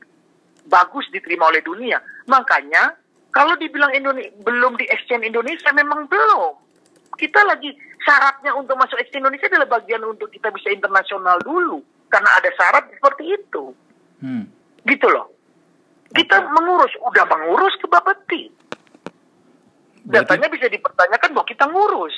bagus 0.66 1.06
diterima 1.14 1.46
oleh 1.46 1.62
dunia. 1.62 2.02
Makanya 2.26 2.98
kalau 3.30 3.54
dibilang 3.54 3.94
Indonesia 3.94 4.34
belum 4.42 4.74
di 4.74 4.86
exchange 4.90 5.26
Indonesia 5.26 5.70
memang 5.70 6.10
belum. 6.10 6.58
Kita 7.18 7.42
lagi 7.46 7.74
syaratnya 8.02 8.54
untuk 8.54 8.78
masuk 8.78 8.98
exchange 8.98 9.26
Indonesia 9.26 9.50
adalah 9.50 9.78
bagian 9.78 10.02
untuk 10.06 10.30
kita 10.30 10.50
bisa 10.54 10.70
internasional 10.70 11.38
dulu 11.42 11.82
karena 12.10 12.30
ada 12.38 12.50
syarat 12.54 12.84
seperti 12.94 13.24
itu. 13.34 13.74
Hmm. 14.22 14.44
Gitu 14.86 15.06
loh. 15.06 15.37
Kita 16.08 16.40
mengurus, 16.40 16.92
udah 17.04 17.24
mengurus 17.28 17.74
ke 17.76 17.86
Bapeti. 17.88 18.42
Datanya 20.08 20.48
bisa 20.48 20.72
dipertanyakan 20.72 21.36
bahwa 21.36 21.46
kita 21.46 21.64
ngurus. 21.68 22.16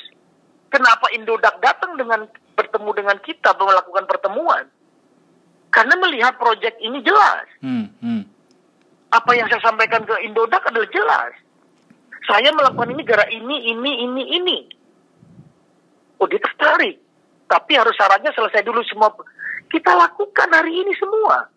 Kenapa 0.71 1.11
Indodax 1.11 1.59
datang 1.59 1.99
dengan 1.99 2.23
bertemu 2.55 2.91
dengan 2.95 3.17
kita 3.19 3.51
melakukan 3.59 4.07
pertemuan? 4.07 4.63
Karena 5.67 5.99
melihat 5.99 6.39
proyek 6.39 6.79
ini 6.79 7.03
jelas. 7.03 7.43
Hmm. 7.59 7.91
Hmm. 7.99 8.23
Apa 9.11 9.35
yang 9.35 9.51
saya 9.51 9.59
sampaikan 9.59 10.07
ke 10.07 10.15
Indodax 10.23 10.63
adalah 10.71 10.87
jelas. 10.87 11.35
Saya 12.23 12.55
melakukan 12.55 12.95
ini 12.95 13.03
gara 13.03 13.27
ini, 13.27 13.75
ini, 13.75 13.91
ini, 14.07 14.23
ini. 14.39 14.57
Oh 16.23 16.27
dia 16.31 16.39
tertarik. 16.39 16.95
Tapi 17.51 17.71
harus 17.75 17.91
syaratnya 17.99 18.31
selesai 18.31 18.63
dulu 18.63 18.79
semua. 18.87 19.11
Kita 19.67 19.91
lakukan 19.91 20.47
hari 20.47 20.71
ini 20.71 20.95
semua. 20.95 21.51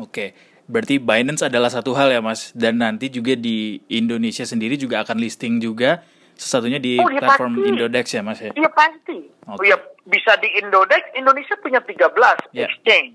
Oke, 0.00 0.32
berarti 0.66 0.98
Binance 0.98 1.42
adalah 1.42 1.68
satu 1.68 1.92
hal 1.92 2.10
ya 2.10 2.18
Mas, 2.18 2.50
dan 2.52 2.76
nanti 2.76 3.06
juga 3.06 3.32
di 3.32 3.78
Indonesia 3.88 4.42
sendiri 4.42 4.74
juga 4.74 5.00
akan 5.00 5.16
listing 5.16 5.58
juga, 5.58 6.02
sesatunya 6.32 6.76
di 6.76 6.96
Oh, 6.96 7.06
ya 7.06 7.20
platform 7.20 7.52
pasti. 7.56 7.68
Indodex 7.68 8.04
ya 8.08 8.20
Mas 8.20 8.38
ya. 8.40 8.50
Iya 8.52 8.70
pasti. 8.70 9.18
Oh, 9.46 9.56
ya, 9.60 9.76
bisa 10.04 10.34
di 10.36 10.48
Indodex, 10.58 11.02
Indonesia 11.12 11.54
punya 11.56 11.80
13 11.80 12.38
Ya. 12.50 12.66
exchange. 12.66 13.14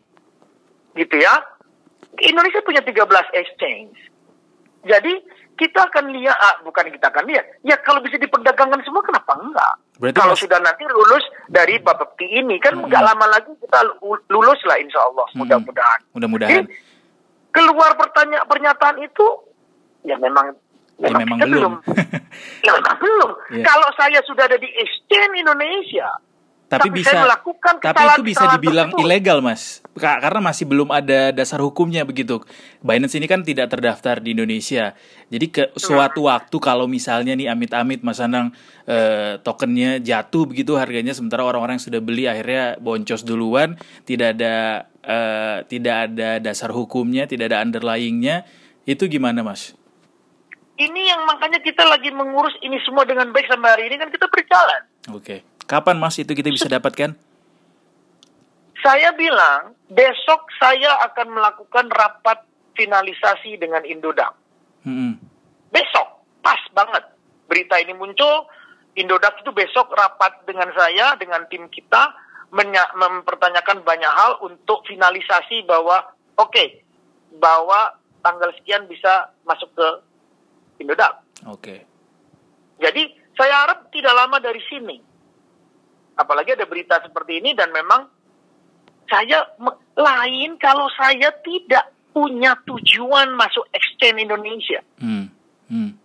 Gitu 0.94 1.16
ya. 1.16 1.34
Indonesia 2.18 2.60
punya 2.62 2.82
13 2.82 3.04
exchange. 3.34 3.96
Jadi 4.82 5.14
kita 5.54 5.86
akan 5.86 6.10
lihat, 6.10 6.34
ah, 6.34 6.56
bukan 6.62 6.90
kita 6.90 7.08
akan 7.08 7.24
lihat. 7.24 7.46
Ya 7.62 7.78
kalau 7.78 8.02
bisa 8.02 8.18
diperdagangkan 8.18 8.82
semua 8.82 9.00
kenapa 9.00 9.38
enggak? 9.38 9.74
Berarti 9.96 10.18
kalau 10.18 10.34
Mas- 10.34 10.42
sudah 10.42 10.58
nanti 10.58 10.84
lulus 10.86 11.22
dari 11.48 11.78
Bapepti 11.78 12.26
ini 12.26 12.58
kan 12.58 12.74
Mm-mm. 12.74 12.90
enggak 12.90 13.04
lama 13.06 13.26
lagi 13.30 13.54
kita 13.56 13.80
lu- 14.02 14.26
lulus 14.28 14.58
lah 14.66 14.76
insya 14.76 14.98
Allah 15.00 15.28
mudah-mudahan. 15.36 16.00
Mudah-mudahan. 16.12 16.66
Keluar 17.52 18.00
pertanyaan 18.00 18.48
pernyataan 18.48 18.98
itu 19.04 19.28
ya 20.02 20.18
memang 20.18 20.56
Ya 21.02 21.10
memang 21.18 21.42
kita 21.42 21.50
belum. 21.50 21.74
ya 22.66 22.72
memang 22.78 22.98
belum. 23.02 23.30
Iya. 23.58 23.66
Kalau 23.66 23.90
saya 23.98 24.22
sudah 24.22 24.46
ada 24.46 24.58
di 24.62 24.70
exchange 24.70 25.34
Indonesia, 25.34 26.06
tapi, 26.70 26.88
tapi 26.94 27.02
bisa 27.02 27.10
saya 27.12 27.26
melakukan 27.26 27.74
tapi 27.82 28.04
itu 28.06 28.22
bisa 28.22 28.46
dibilang 28.54 28.94
tersebut. 28.94 29.04
ilegal 29.10 29.38
Mas. 29.42 29.82
Ka- 29.98 30.22
Karena 30.22 30.40
masih 30.46 30.70
belum 30.70 30.94
ada 30.94 31.34
dasar 31.34 31.58
hukumnya 31.58 32.06
begitu. 32.06 32.40
Binance 32.86 33.18
ini 33.18 33.26
kan 33.26 33.42
tidak 33.42 33.74
terdaftar 33.74 34.22
di 34.22 34.38
Indonesia. 34.38 34.94
Jadi 35.34 35.46
ke 35.50 35.64
suatu 35.74 36.30
waktu 36.30 36.58
kalau 36.62 36.86
misalnya 36.86 37.34
nih 37.34 37.50
amit-amit 37.50 38.06
Mas 38.06 38.22
Anang 38.22 38.54
eh, 38.86 39.42
tokennya 39.42 39.98
jatuh 40.06 40.46
begitu 40.46 40.78
harganya 40.78 41.18
sementara 41.18 41.42
orang-orang 41.42 41.82
yang 41.82 41.86
sudah 41.90 42.00
beli 42.00 42.30
akhirnya 42.30 42.78
boncos 42.78 43.26
duluan, 43.26 43.74
tidak 44.06 44.38
ada 44.38 44.86
eh, 45.06 45.58
tidak 45.66 45.96
ada 46.10 46.38
dasar 46.42 46.70
hukumnya, 46.74 47.26
tidak 47.30 47.54
ada 47.54 47.62
underlyingnya, 47.62 48.46
itu 48.86 49.06
gimana 49.06 49.46
Mas? 49.46 49.78
ini 50.82 51.02
yang 51.10 51.22
makanya 51.30 51.62
kita 51.62 51.86
lagi 51.86 52.10
mengurus 52.10 52.58
ini 52.66 52.82
semua 52.82 53.06
dengan 53.06 53.30
baik 53.30 53.46
sampai 53.46 53.70
hari 53.70 53.84
ini 53.92 54.02
kan 54.02 54.10
kita 54.10 54.26
berjalan. 54.26 54.82
Oke. 55.14 55.46
Kapan 55.70 56.02
Mas 56.02 56.18
itu 56.18 56.34
kita 56.34 56.50
bisa 56.50 56.66
dapatkan? 56.68 57.14
Saya 58.82 59.14
bilang 59.14 59.78
besok 59.94 60.50
saya 60.58 60.98
akan 61.12 61.38
melakukan 61.38 61.86
rapat 61.94 62.42
finalisasi 62.74 63.62
dengan 63.62 63.86
Indodax. 63.86 64.34
Hmm. 64.82 65.22
Besok, 65.70 66.08
pas 66.42 66.60
banget. 66.74 67.06
Berita 67.46 67.78
ini 67.78 67.94
muncul, 67.94 68.50
Indodax 68.98 69.46
itu 69.46 69.54
besok 69.54 69.94
rapat 69.94 70.42
dengan 70.50 70.74
saya, 70.74 71.14
dengan 71.16 71.46
tim 71.46 71.70
kita, 71.70 72.10
mempertanyakan 72.52 73.82
banyak 73.88 74.12
hal 74.12 74.44
untuk 74.44 74.84
finalisasi 74.84 75.64
bahwa, 75.64 76.04
oke, 76.36 76.84
bahwa 77.40 77.96
tanggal 78.20 78.52
sekian 78.60 78.86
bisa 78.92 79.32
masuk 79.48 79.72
ke 79.74 79.88
Indodax. 80.84 81.24
Oke. 81.48 81.88
Jadi 82.82 83.08
saya 83.38 83.66
harap 83.66 83.88
tidak 83.94 84.14
lama 84.14 84.38
dari 84.44 84.62
sini. 84.68 84.98
Apalagi 86.20 86.54
ada 86.54 86.68
berita 86.68 87.00
seperti 87.02 87.40
ini 87.40 87.56
dan 87.56 87.72
memang 87.72 88.06
saya 89.08 89.48
lain 89.96 90.60
kalau 90.60 90.92
saya 90.92 91.32
tidak 91.42 91.96
punya 92.12 92.60
tujuan 92.68 93.32
masuk 93.34 93.64
exchange 93.72 94.28
Indonesia. 94.28 94.84
Hmm. 95.00 95.32
Hmm. 95.72 95.96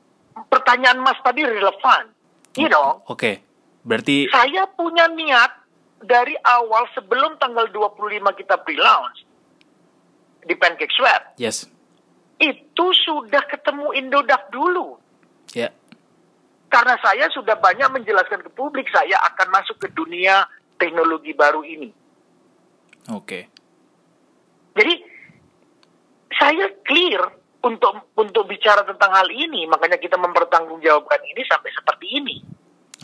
Pertanyaan 0.46 1.02
Mas 1.02 1.18
tadi 1.26 1.42
relevan. 1.42 2.14
You 2.56 2.72
know, 2.72 3.04
Oke. 3.10 3.42
Berarti 3.84 4.26
saya 4.32 4.66
punya 4.72 5.06
niat 5.12 5.65
dari 6.06 6.38
awal 6.46 6.86
sebelum 6.94 7.36
tanggal 7.42 7.66
25 7.74 8.38
kita 8.38 8.62
pre-launch 8.62 9.26
di 10.46 10.54
PancakeSwap. 10.54 11.34
yes. 11.36 11.66
itu 12.38 12.86
sudah 13.02 13.42
ketemu 13.48 13.96
Indodax 13.96 14.52
dulu. 14.52 15.00
Ya. 15.56 15.72
Karena 16.68 16.94
saya 17.00 17.26
sudah 17.32 17.56
banyak 17.56 17.88
menjelaskan 17.90 18.44
ke 18.44 18.50
publik 18.52 18.86
saya 18.92 19.16
akan 19.32 19.48
masuk 19.50 19.80
ke 19.80 19.88
dunia 19.96 20.44
teknologi 20.76 21.32
baru 21.32 21.64
ini. 21.64 21.90
Oke. 23.10 23.48
Jadi 24.76 24.94
saya 26.36 26.68
clear 26.84 27.24
untuk 27.64 28.12
untuk 28.14 28.44
bicara 28.44 28.84
tentang 28.84 29.16
hal 29.16 29.32
ini, 29.32 29.64
makanya 29.64 29.96
kita 29.96 30.20
mempertanggungjawabkan 30.20 31.24
ini 31.24 31.42
sampai 31.48 31.70
seperti 31.72 32.06
ini. 32.20 32.36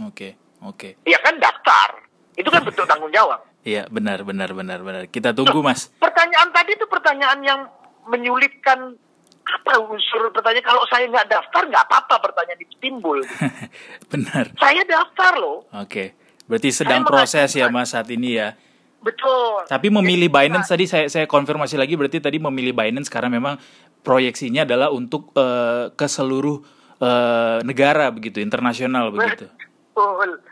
Oke. 0.05 0.37
Oke. 0.63 1.01
Ya 1.03 1.19
kan 1.19 1.41
daftar, 1.43 2.12
itu 2.37 2.49
kan 2.49 2.63
bentuk 2.65 2.85
tanggung 2.89 3.13
jawab. 3.13 3.41
Iya, 3.63 3.87
benar 3.93 4.25
benar 4.27 4.51
benar 4.57 4.81
benar. 4.83 5.03
Kita 5.07 5.31
tunggu, 5.37 5.63
Loh, 5.63 5.71
Mas. 5.71 5.93
Pertanyaan 6.01 6.51
tadi 6.51 6.75
itu 6.75 6.87
pertanyaan 6.91 7.39
yang 7.45 7.61
menyulitkan 8.09 8.99
apa 9.43 9.73
unsur 9.85 10.31
pertanyaan 10.33 10.65
kalau 10.65 10.83
saya 10.89 11.07
nggak 11.11 11.29
daftar 11.29 11.63
nggak 11.69 11.85
apa-apa 11.87 12.15
pertanyaan 12.31 12.61
itu 12.63 12.75
timbul. 12.81 13.19
benar. 14.13 14.51
saya 14.57 14.83
daftar 14.87 15.33
loh, 15.39 15.67
Oke. 15.77 16.17
Berarti 16.47 16.69
sedang 16.75 17.07
Saya 17.07 17.11
proses 17.11 17.51
ya. 17.55 17.71
Mas, 17.71 17.95
saat 17.95 18.11
ini 18.11 18.37
ya. 18.37 18.59
betul. 19.03 19.67
Tapi 19.67 19.89
memilih 19.91 20.31
Jadi, 20.31 20.37
Binance 20.51 20.69
tadi 20.69 20.85
saya 20.87 21.07
saya 21.07 21.27
konfirmasi 21.31 21.75
lagi 21.79 21.95
berarti 21.95 22.19
tadi 22.19 22.39
memilih 22.43 22.75
Binance 22.75 23.11
karena 23.11 23.31
memang 23.31 23.59
proyeksinya 24.03 24.67
adalah 24.67 24.91
untuk 24.91 25.31
eh, 25.39 25.91
ke 25.95 26.07
seluruh 26.07 26.63
eh, 26.99 27.59
negara 27.63 28.11
begitu, 28.11 28.43
internasional 28.43 29.11
begitu. 29.15 29.47
Betul. 29.95 30.43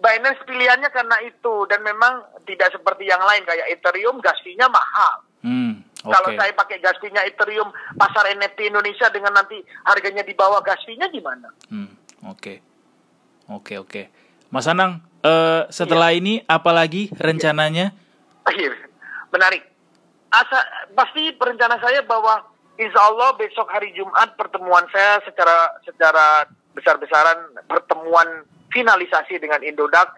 Binance 0.00 0.40
pilihannya 0.48 0.88
karena 0.88 1.16
itu 1.22 1.68
dan 1.68 1.84
memang 1.84 2.24
tidak 2.48 2.72
seperti 2.72 3.04
yang 3.04 3.20
lain 3.20 3.44
kayak 3.44 3.68
Ethereum 3.68 4.16
gas 4.24 4.40
fee-nya 4.40 4.64
mahal. 4.72 5.20
Hmm, 5.44 5.84
oke. 6.00 6.08
Kalau 6.08 6.28
saya 6.36 6.52
pakai 6.56 6.80
gas 6.80 6.96
fee-nya 7.04 7.20
Ethereum 7.28 7.68
pasar 8.00 8.32
NFT 8.32 8.72
Indonesia 8.72 9.12
dengan 9.12 9.36
nanti 9.36 9.60
harganya 9.84 10.24
di 10.24 10.32
bawah 10.32 10.64
gas 10.64 10.80
fee-nya 10.88 11.12
gimana? 11.12 11.52
Hmm, 11.68 11.92
oke. 12.24 12.64
Oke, 13.50 13.76
oke. 13.76 14.02
Mas 14.48 14.64
Anang, 14.64 15.04
Iya. 15.20 15.68
setelah 15.68 16.16
ini 16.16 16.40
apalagi 16.48 17.12
rencananya? 17.12 17.92
Akhir. 18.48 18.72
Menarik. 19.30 19.62
Asa, 20.30 20.58
pasti 20.96 21.34
perencana 21.36 21.76
saya 21.82 22.00
bahwa 22.06 22.40
insya 22.78 23.00
Allah 23.04 23.34
besok 23.36 23.68
hari 23.68 23.92
Jumat 23.92 24.32
pertemuan 24.38 24.86
saya 24.88 25.20
secara 25.26 25.76
secara 25.84 26.46
besar-besaran 26.72 27.66
pertemuan 27.66 28.46
finalisasi 28.70 29.36
dengan 29.36 29.60
Indodax 29.60 30.14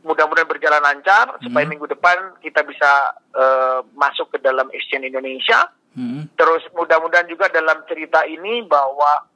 mudah-mudahan 0.00 0.48
berjalan 0.48 0.80
lancar 0.80 1.36
supaya 1.38 1.62
Mhm. 1.62 1.70
minggu 1.70 1.86
depan 1.86 2.16
kita 2.40 2.62
bisa 2.62 2.90
eh, 3.30 3.80
masuk 3.94 4.32
ke 4.32 4.38
dalam 4.38 4.66
exchange 4.70 5.06
Indonesia. 5.06 5.70
Hmm, 5.92 6.26
Terus 6.34 6.66
mudah-mudahan 6.72 7.26
juga 7.26 7.46
dalam 7.46 7.82
cerita 7.84 8.24
ini 8.24 8.62
bahwa 8.62 9.26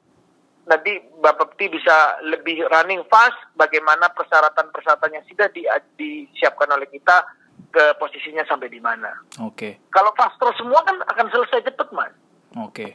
nanti 0.65 0.97
Bapak 1.15 1.53
Peti 1.53 1.69
bisa 1.69 1.93
lebih 2.21 2.65
running 2.65 3.05
fast 3.05 3.37
bagaimana 3.53 4.09
persyaratan-persyaratan 4.09 5.13
yang 5.13 5.25
sudah 5.25 5.47
di- 5.47 5.67
disiapkan 5.95 6.67
oleh 6.69 6.87
kita 6.87 7.23
ke 7.69 7.95
posisinya 7.95 8.43
sampai 8.43 8.67
di 8.67 8.79
mana. 8.79 9.13
Oke, 9.39 9.79
Kalau 9.89 10.11
fast 10.11 10.35
track 10.35 10.55
semua 10.55 10.81
kan 10.81 10.95
akan 11.05 11.27
selesai 11.29 11.63
cepet 11.63 11.87
mas. 11.91 12.11
oke, 12.57 12.87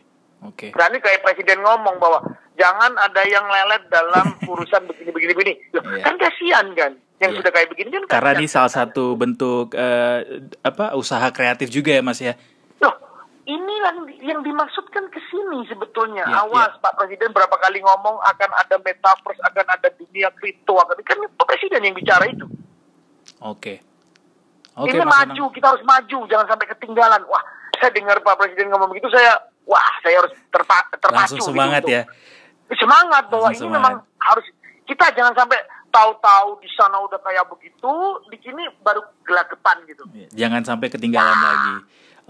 oke. 0.43 0.67
Berani 0.71 0.99
kayak 0.99 1.21
presiden 1.21 1.61
ngomong 1.61 1.97
bahwa 1.97 2.19
jangan 2.55 2.93
ada 2.95 3.23
yang 3.25 3.45
lelet 3.45 3.83
dalam 3.87 4.27
urusan 4.53 4.85
begini-begini 4.87 5.33
begini. 5.33 5.55
Loh, 5.73 5.83
Iya. 5.87 6.03
Kan 6.03 6.17
kasihan 6.17 6.67
kan. 6.73 6.93
Yang 7.17 7.31
Iya. 7.31 7.39
sudah 7.39 7.51
kayak 7.51 7.69
begini 7.69 7.89
kan 7.91 8.03
Karena 8.07 8.33
kasihan. 8.33 8.41
ini 8.41 8.49
salah 8.49 8.73
satu 8.73 9.05
bentuk 9.15 9.73
eh, 9.73 10.19
apa 10.61 10.93
usaha 10.95 11.29
kreatif 11.29 11.69
juga 11.69 11.93
ya, 11.93 12.01
Mas 12.01 12.19
ya. 12.19 12.33
Loh, 12.79 12.95
ini 13.45 13.75
yang, 13.79 13.99
yang 14.25 14.41
dimaksudkan 14.41 15.05
ke 15.07 15.21
sini 15.27 15.65
sebetulnya. 15.67 16.25
Iya, 16.25 16.45
Awas, 16.45 16.73
Pak 16.79 16.97
Presiden 16.97 17.31
berapa 17.31 17.53
kali 17.55 17.81
ngomong 17.81 18.17
akan 18.21 18.51
ada 18.57 18.77
metaverse, 18.79 19.41
akan 19.43 19.67
ada 19.69 19.89
dunia 19.93 20.33
kripto, 20.33 20.75
akan 20.75 20.97
kan 21.01 21.19
Pak 21.31 21.47
Presiden 21.47 21.83
yang 21.83 21.93
bicara 21.93 22.25
itu. 22.25 22.49
Oke. 23.41 23.81
Oke, 24.73 24.91
ini 24.91 25.03
Mas 25.03 25.13
maju, 25.29 25.45
Anang. 25.45 25.53
kita 25.53 25.67
harus 25.69 25.85
maju, 25.85 26.19
jangan 26.25 26.47
sampai 26.47 26.67
ketinggalan. 26.69 27.21
Wah, 27.27 27.43
saya 27.77 27.91
dengar 27.91 28.17
Pak 28.19 28.39
Presiden 28.39 28.71
ngomong 28.71 28.89
begitu, 28.89 29.13
saya, 29.13 29.37
wah, 29.71 29.93
saya 30.03 30.27
harus 30.27 30.35
terpa, 30.51 30.83
terpacu. 30.91 31.39
Langsung 31.39 31.55
semangat 31.55 31.83
gitu 31.87 31.95
ya. 31.95 32.03
Semangat 32.75 33.25
bahwa 33.31 33.47
Langsung 33.51 33.71
ini 33.71 33.79
semangat. 33.79 34.03
memang 34.03 34.19
harus 34.19 34.47
kita 34.83 35.07
jangan 35.15 35.35
sampai 35.39 35.59
tahu-tahu 35.91 36.59
di 36.59 36.71
sana 36.75 36.99
udah 36.99 37.19
kayak 37.19 37.47
begitu, 37.47 37.93
di 38.31 38.39
sini 38.43 38.63
baru 38.83 39.03
gelagapan 39.23 39.77
gitu. 39.87 40.03
Jangan 40.35 40.63
sampai 40.67 40.87
ketinggalan 40.91 41.35
lagi. 41.35 41.75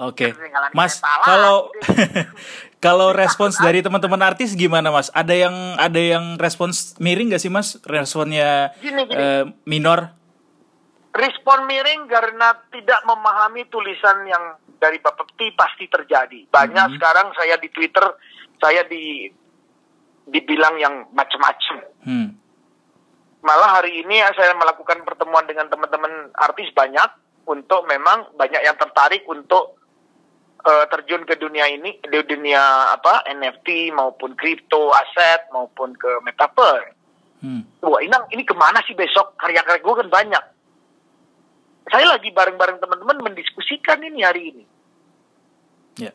Oke, 0.01 0.33
Ketinggalan 0.33 0.73
Mas. 0.73 0.97
Kalau 1.01 1.69
kalau 2.85 3.13
respons 3.13 3.61
dari 3.61 3.85
teman-teman 3.85 4.21
artis 4.25 4.57
gimana, 4.57 4.89
Mas? 4.89 5.13
Ada 5.13 5.37
yang 5.37 5.57
ada 5.77 6.01
yang 6.01 6.25
respons 6.41 6.97
miring 6.97 7.37
gak 7.37 7.43
sih, 7.45 7.53
Mas? 7.53 7.77
Responnya 7.85 8.73
Gini, 8.81 9.05
gini. 9.05 9.13
eh, 9.13 9.45
minor? 9.69 10.17
Respon 11.11 11.67
miring 11.67 12.07
karena 12.07 12.55
tidak 12.71 13.03
memahami 13.03 13.67
tulisan 13.67 14.23
yang 14.31 14.55
dari 14.79 15.03
Bapak 15.03 15.35
Peti 15.35 15.51
pasti 15.53 15.91
terjadi. 15.91 16.47
Banyak 16.49 16.87
Mhm. 16.87 16.95
sekarang 16.97 17.29
saya 17.35 17.59
di 17.59 17.69
Twitter 17.69 18.05
saya 18.61 18.85
di 18.87 19.27
dibilang 20.31 20.79
yang 20.79 21.11
macam-macam. 21.11 21.77
Hmm. 22.07 22.29
Malah 23.41 23.81
hari 23.81 24.05
ini 24.05 24.21
saya 24.37 24.53
melakukan 24.55 25.03
pertemuan 25.03 25.49
dengan 25.49 25.67
teman-teman 25.67 26.31
artis 26.39 26.71
banyak 26.77 27.09
untuk 27.49 27.89
memang 27.89 28.31
banyak 28.37 28.63
yang 28.63 28.77
tertarik 28.79 29.25
untuk 29.27 29.81
eh, 30.61 30.85
terjun 30.93 31.25
ke 31.25 31.41
dunia 31.41 31.65
ini, 31.73 31.97
di 32.05 32.21
dunia 32.21 32.93
apa 32.93 33.25
NFT 33.33 33.97
maupun 33.97 34.37
kripto 34.37 34.93
aset 34.93 35.49
maupun 35.57 35.97
ke 35.97 36.21
metaverse. 36.21 36.93
Hmm. 37.41 37.65
Wah, 37.81 37.97
ini 38.05 38.13
ini 38.37 38.45
ke 38.45 38.53
mana 38.53 38.85
sih 38.85 38.93
besok? 38.93 39.41
Karya-karya 39.41 39.81
gue 39.81 39.95
kan 40.05 40.09
banyak. 40.13 40.45
Saya 41.91 42.07
lagi 42.07 42.31
bareng-bareng 42.31 42.79
teman-teman 42.79 43.19
mendiskusikan 43.31 43.99
ini 44.07 44.23
hari 44.23 44.55
ini. 44.55 44.65
Ya. 45.99 46.15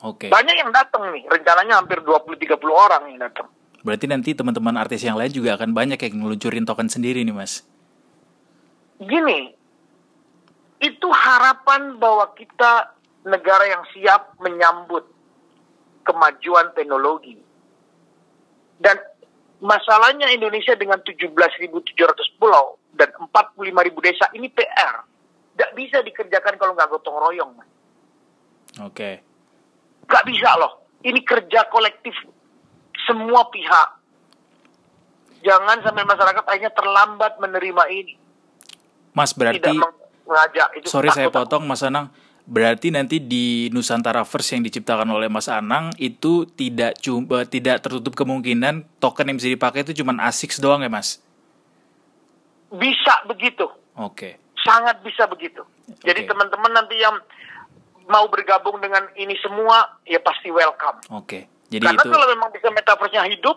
Oke. 0.00 0.32
Banyak 0.32 0.56
yang 0.56 0.72
datang 0.72 1.12
nih, 1.12 1.28
rencananya 1.28 1.84
hampir 1.84 2.00
20-30 2.00 2.56
orang 2.72 3.02
yang 3.12 3.20
datang. 3.20 3.52
Berarti 3.84 4.08
nanti 4.08 4.32
teman-teman 4.32 4.80
artis 4.80 5.04
yang 5.04 5.20
lain 5.20 5.28
juga 5.28 5.60
akan 5.60 5.76
banyak 5.76 6.00
yang 6.00 6.24
ngeluncurin 6.24 6.64
token 6.64 6.88
sendiri 6.88 7.20
nih, 7.20 7.36
Mas. 7.36 7.68
Gini, 8.96 9.52
itu 10.80 11.08
harapan 11.12 12.00
bahwa 12.00 12.32
kita 12.32 12.96
negara 13.28 13.68
yang 13.68 13.84
siap 13.92 14.40
menyambut 14.40 15.04
kemajuan 16.08 16.72
teknologi. 16.72 17.36
Dan 18.80 18.96
masalahnya 19.60 20.32
Indonesia 20.32 20.72
dengan 20.76 21.00
17.700 21.04 22.40
pulau 22.40 22.80
dan 22.94 23.10
45.000 23.14 24.06
desa 24.06 24.26
ini 24.32 24.48
PR. 24.50 25.04
Tidak 25.54 25.70
bisa 25.78 26.02
dikerjakan 26.02 26.54
kalau 26.58 26.72
nggak 26.74 26.90
gotong 26.90 27.18
royong. 27.18 27.50
Mas. 27.54 27.68
Oke. 28.82 29.22
Gak 30.04 30.24
bisa 30.26 30.50
loh. 30.58 30.82
Ini 31.04 31.20
kerja 31.22 31.68
kolektif 31.70 32.16
semua 33.06 33.46
pihak. 33.52 33.88
Jangan 35.44 35.84
sampai 35.84 36.08
masyarakat 36.08 36.44
akhirnya 36.48 36.72
terlambat 36.72 37.36
menerima 37.36 37.84
ini. 37.92 38.14
Mas 39.12 39.36
berarti 39.36 39.60
Tidak 39.60 39.76
meng- 39.76 40.00
mengajak. 40.24 40.68
Itu 40.80 40.86
sorry 40.88 41.12
saya 41.12 41.28
takut 41.28 41.46
potong 41.46 41.68
Mas 41.68 41.84
Anang. 41.84 42.10
Berarti 42.44 42.92
nanti 42.92 43.24
di 43.24 43.72
Nusantara 43.72 44.20
First 44.28 44.52
yang 44.52 44.64
diciptakan 44.64 45.08
oleh 45.08 45.32
Mas 45.32 45.48
Anang 45.48 45.92
itu 45.96 46.44
tidak 46.44 47.00
cuma 47.00 47.48
tidak 47.48 47.80
tertutup 47.80 48.12
kemungkinan 48.12 48.84
token 49.00 49.32
yang 49.32 49.36
bisa 49.40 49.48
dipakai 49.48 49.80
itu 49.80 50.04
cuma 50.04 50.12
ASICS 50.20 50.60
doang 50.60 50.84
ya, 50.84 50.92
Mas? 50.92 51.24
Bisa 52.74 53.14
begitu. 53.30 53.66
Oke. 53.94 54.42
Sangat 54.64 55.00
bisa 55.04 55.28
begitu. 55.30 55.62
Jadi 56.02 56.24
teman-teman 56.24 56.72
nanti 56.72 56.96
yang 56.98 57.14
mau 58.08 58.28
bergabung 58.28 58.80
dengan 58.80 59.08
ini 59.16 59.36
semua, 59.40 60.00
ya 60.04 60.20
pasti 60.20 60.52
welcome. 60.52 61.00
Oke. 61.12 61.48
Jadi 61.68 61.84
Karena 61.84 62.00
itu 62.00 62.08
kalau 62.12 62.26
memang 62.28 62.50
bisa 62.52 62.68
metaverse-nya 62.72 63.24
hidup, 63.28 63.56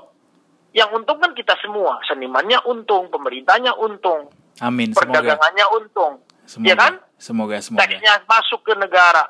yang 0.76 0.90
untung 0.96 1.20
kan 1.20 1.32
kita 1.36 1.56
semua. 1.60 2.00
Senimannya 2.08 2.64
untung, 2.68 3.12
pemerintahnya 3.12 3.76
untung, 3.76 4.32
amin 4.60 4.92
semoga. 4.94 5.20
perdagangannya 5.20 5.66
untung. 5.76 6.14
Semoga. 6.48 6.68
Ya 6.70 6.76
kan? 6.80 6.94
Semoga 7.20 7.58
semoga. 7.60 7.84
Teksnya 7.84 8.24
masuk 8.24 8.62
ke 8.64 8.74
negara. 8.80 9.26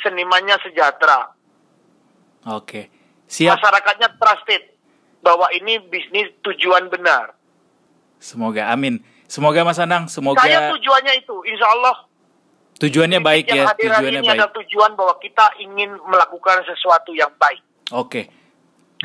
Senimannya 0.00 0.56
sejahtera. 0.64 1.32
Oke. 2.48 2.88
Siap. 3.26 3.58
Masyarakatnya 3.58 4.08
trusted 4.16 4.62
bahwa 5.20 5.50
ini 5.52 5.82
bisnis 5.82 6.30
tujuan 6.46 6.86
benar. 6.88 7.34
Semoga 8.22 8.70
amin. 8.70 9.02
Semoga 9.26 9.66
Mas 9.66 9.78
Anang, 9.82 10.06
semoga 10.06 10.42
Saya 10.42 10.70
tujuannya 10.70 11.12
itu, 11.18 11.36
insya 11.46 11.66
Allah. 11.66 11.96
tujuannya 12.76 13.20
baik 13.24 13.44
yang 13.48 13.64
ya, 13.64 13.72
tujuannya 13.72 14.20
ini 14.20 14.28
baik. 14.28 14.36
adalah 14.36 14.52
tujuan 14.52 14.90
bahwa 14.94 15.14
kita 15.16 15.46
ingin 15.64 15.96
melakukan 16.06 16.60
sesuatu 16.68 17.16
yang 17.16 17.32
baik. 17.40 17.64
Oke. 17.96 18.28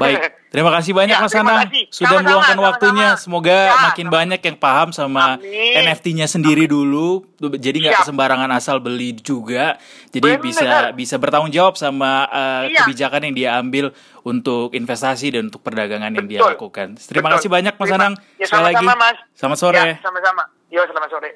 Baik, 0.02 0.20
terima 0.52 0.72
kasih 0.72 0.92
banyak 0.92 1.14
Ya, 1.14 1.22
Mas 1.22 1.34
Anang 1.34 1.58
kasih. 1.64 1.84
sudah 1.88 1.96
Sama-sama, 2.10 2.22
meluangkan 2.24 2.50
sama-sama. 2.52 2.68
waktunya. 2.68 3.08
Semoga 3.16 3.58
Ya, 3.62 3.76
makin 3.84 4.06
sama- 4.06 4.16
banyak 4.18 4.42
yang 4.42 4.58
paham 4.58 4.90
sama 4.90 5.24
Amin. 5.36 5.74
NFT-nya 5.80 6.26
sendiri 6.26 6.66
dulu. 6.66 7.24
Jadi 7.38 7.78
nggak 7.82 8.04
sembarangan 8.04 8.50
asal 8.52 8.78
beli 8.78 9.14
juga. 9.16 9.78
Jadi 10.10 10.28
Bener. 10.28 10.42
bisa 10.42 10.68
bisa 10.92 11.16
bertanggung 11.16 11.50
jawab 11.50 11.76
sama 11.76 12.26
uh, 12.26 12.64
Iya. 12.66 12.84
kebijakan 12.84 13.22
yang 13.26 13.36
dia 13.36 13.50
ambil 13.56 13.94
untuk 14.22 14.74
investasi 14.74 15.32
dan 15.32 15.48
untuk 15.48 15.62
perdagangan 15.62 16.10
yang 16.10 16.26
dia 16.26 16.40
lakukan. 16.42 16.98
Terima 16.98 17.28
Betul. 17.28 17.38
kasih 17.38 17.50
banyak 17.50 17.74
Mas 17.76 17.92
Anang. 17.92 18.14
Ya, 18.36 18.46
Sekali 18.46 18.64
lagi. 18.68 18.76
sama-sama, 18.82 19.00
Mas. 19.00 19.18
Selamat 19.34 19.58
sore. 19.58 19.78
Ya, 19.78 19.96
sama-sama. 20.00 20.44
Yo, 20.68 20.82
selamat 20.84 21.10
sore. 21.10 21.32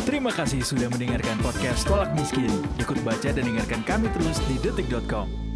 Terima 0.00 0.32
kasih 0.32 0.60
sudah 0.60 0.88
mendengarkan 0.88 1.38
podcast 1.38 1.86
Tolak 1.86 2.10
Miskin. 2.12 2.50
Ikut 2.76 2.98
baca 3.00 3.30
dan 3.30 3.40
dengarkan 3.40 3.80
kami 3.84 4.10
terus 4.10 4.42
di 4.44 4.58
detik.com. 4.58 5.49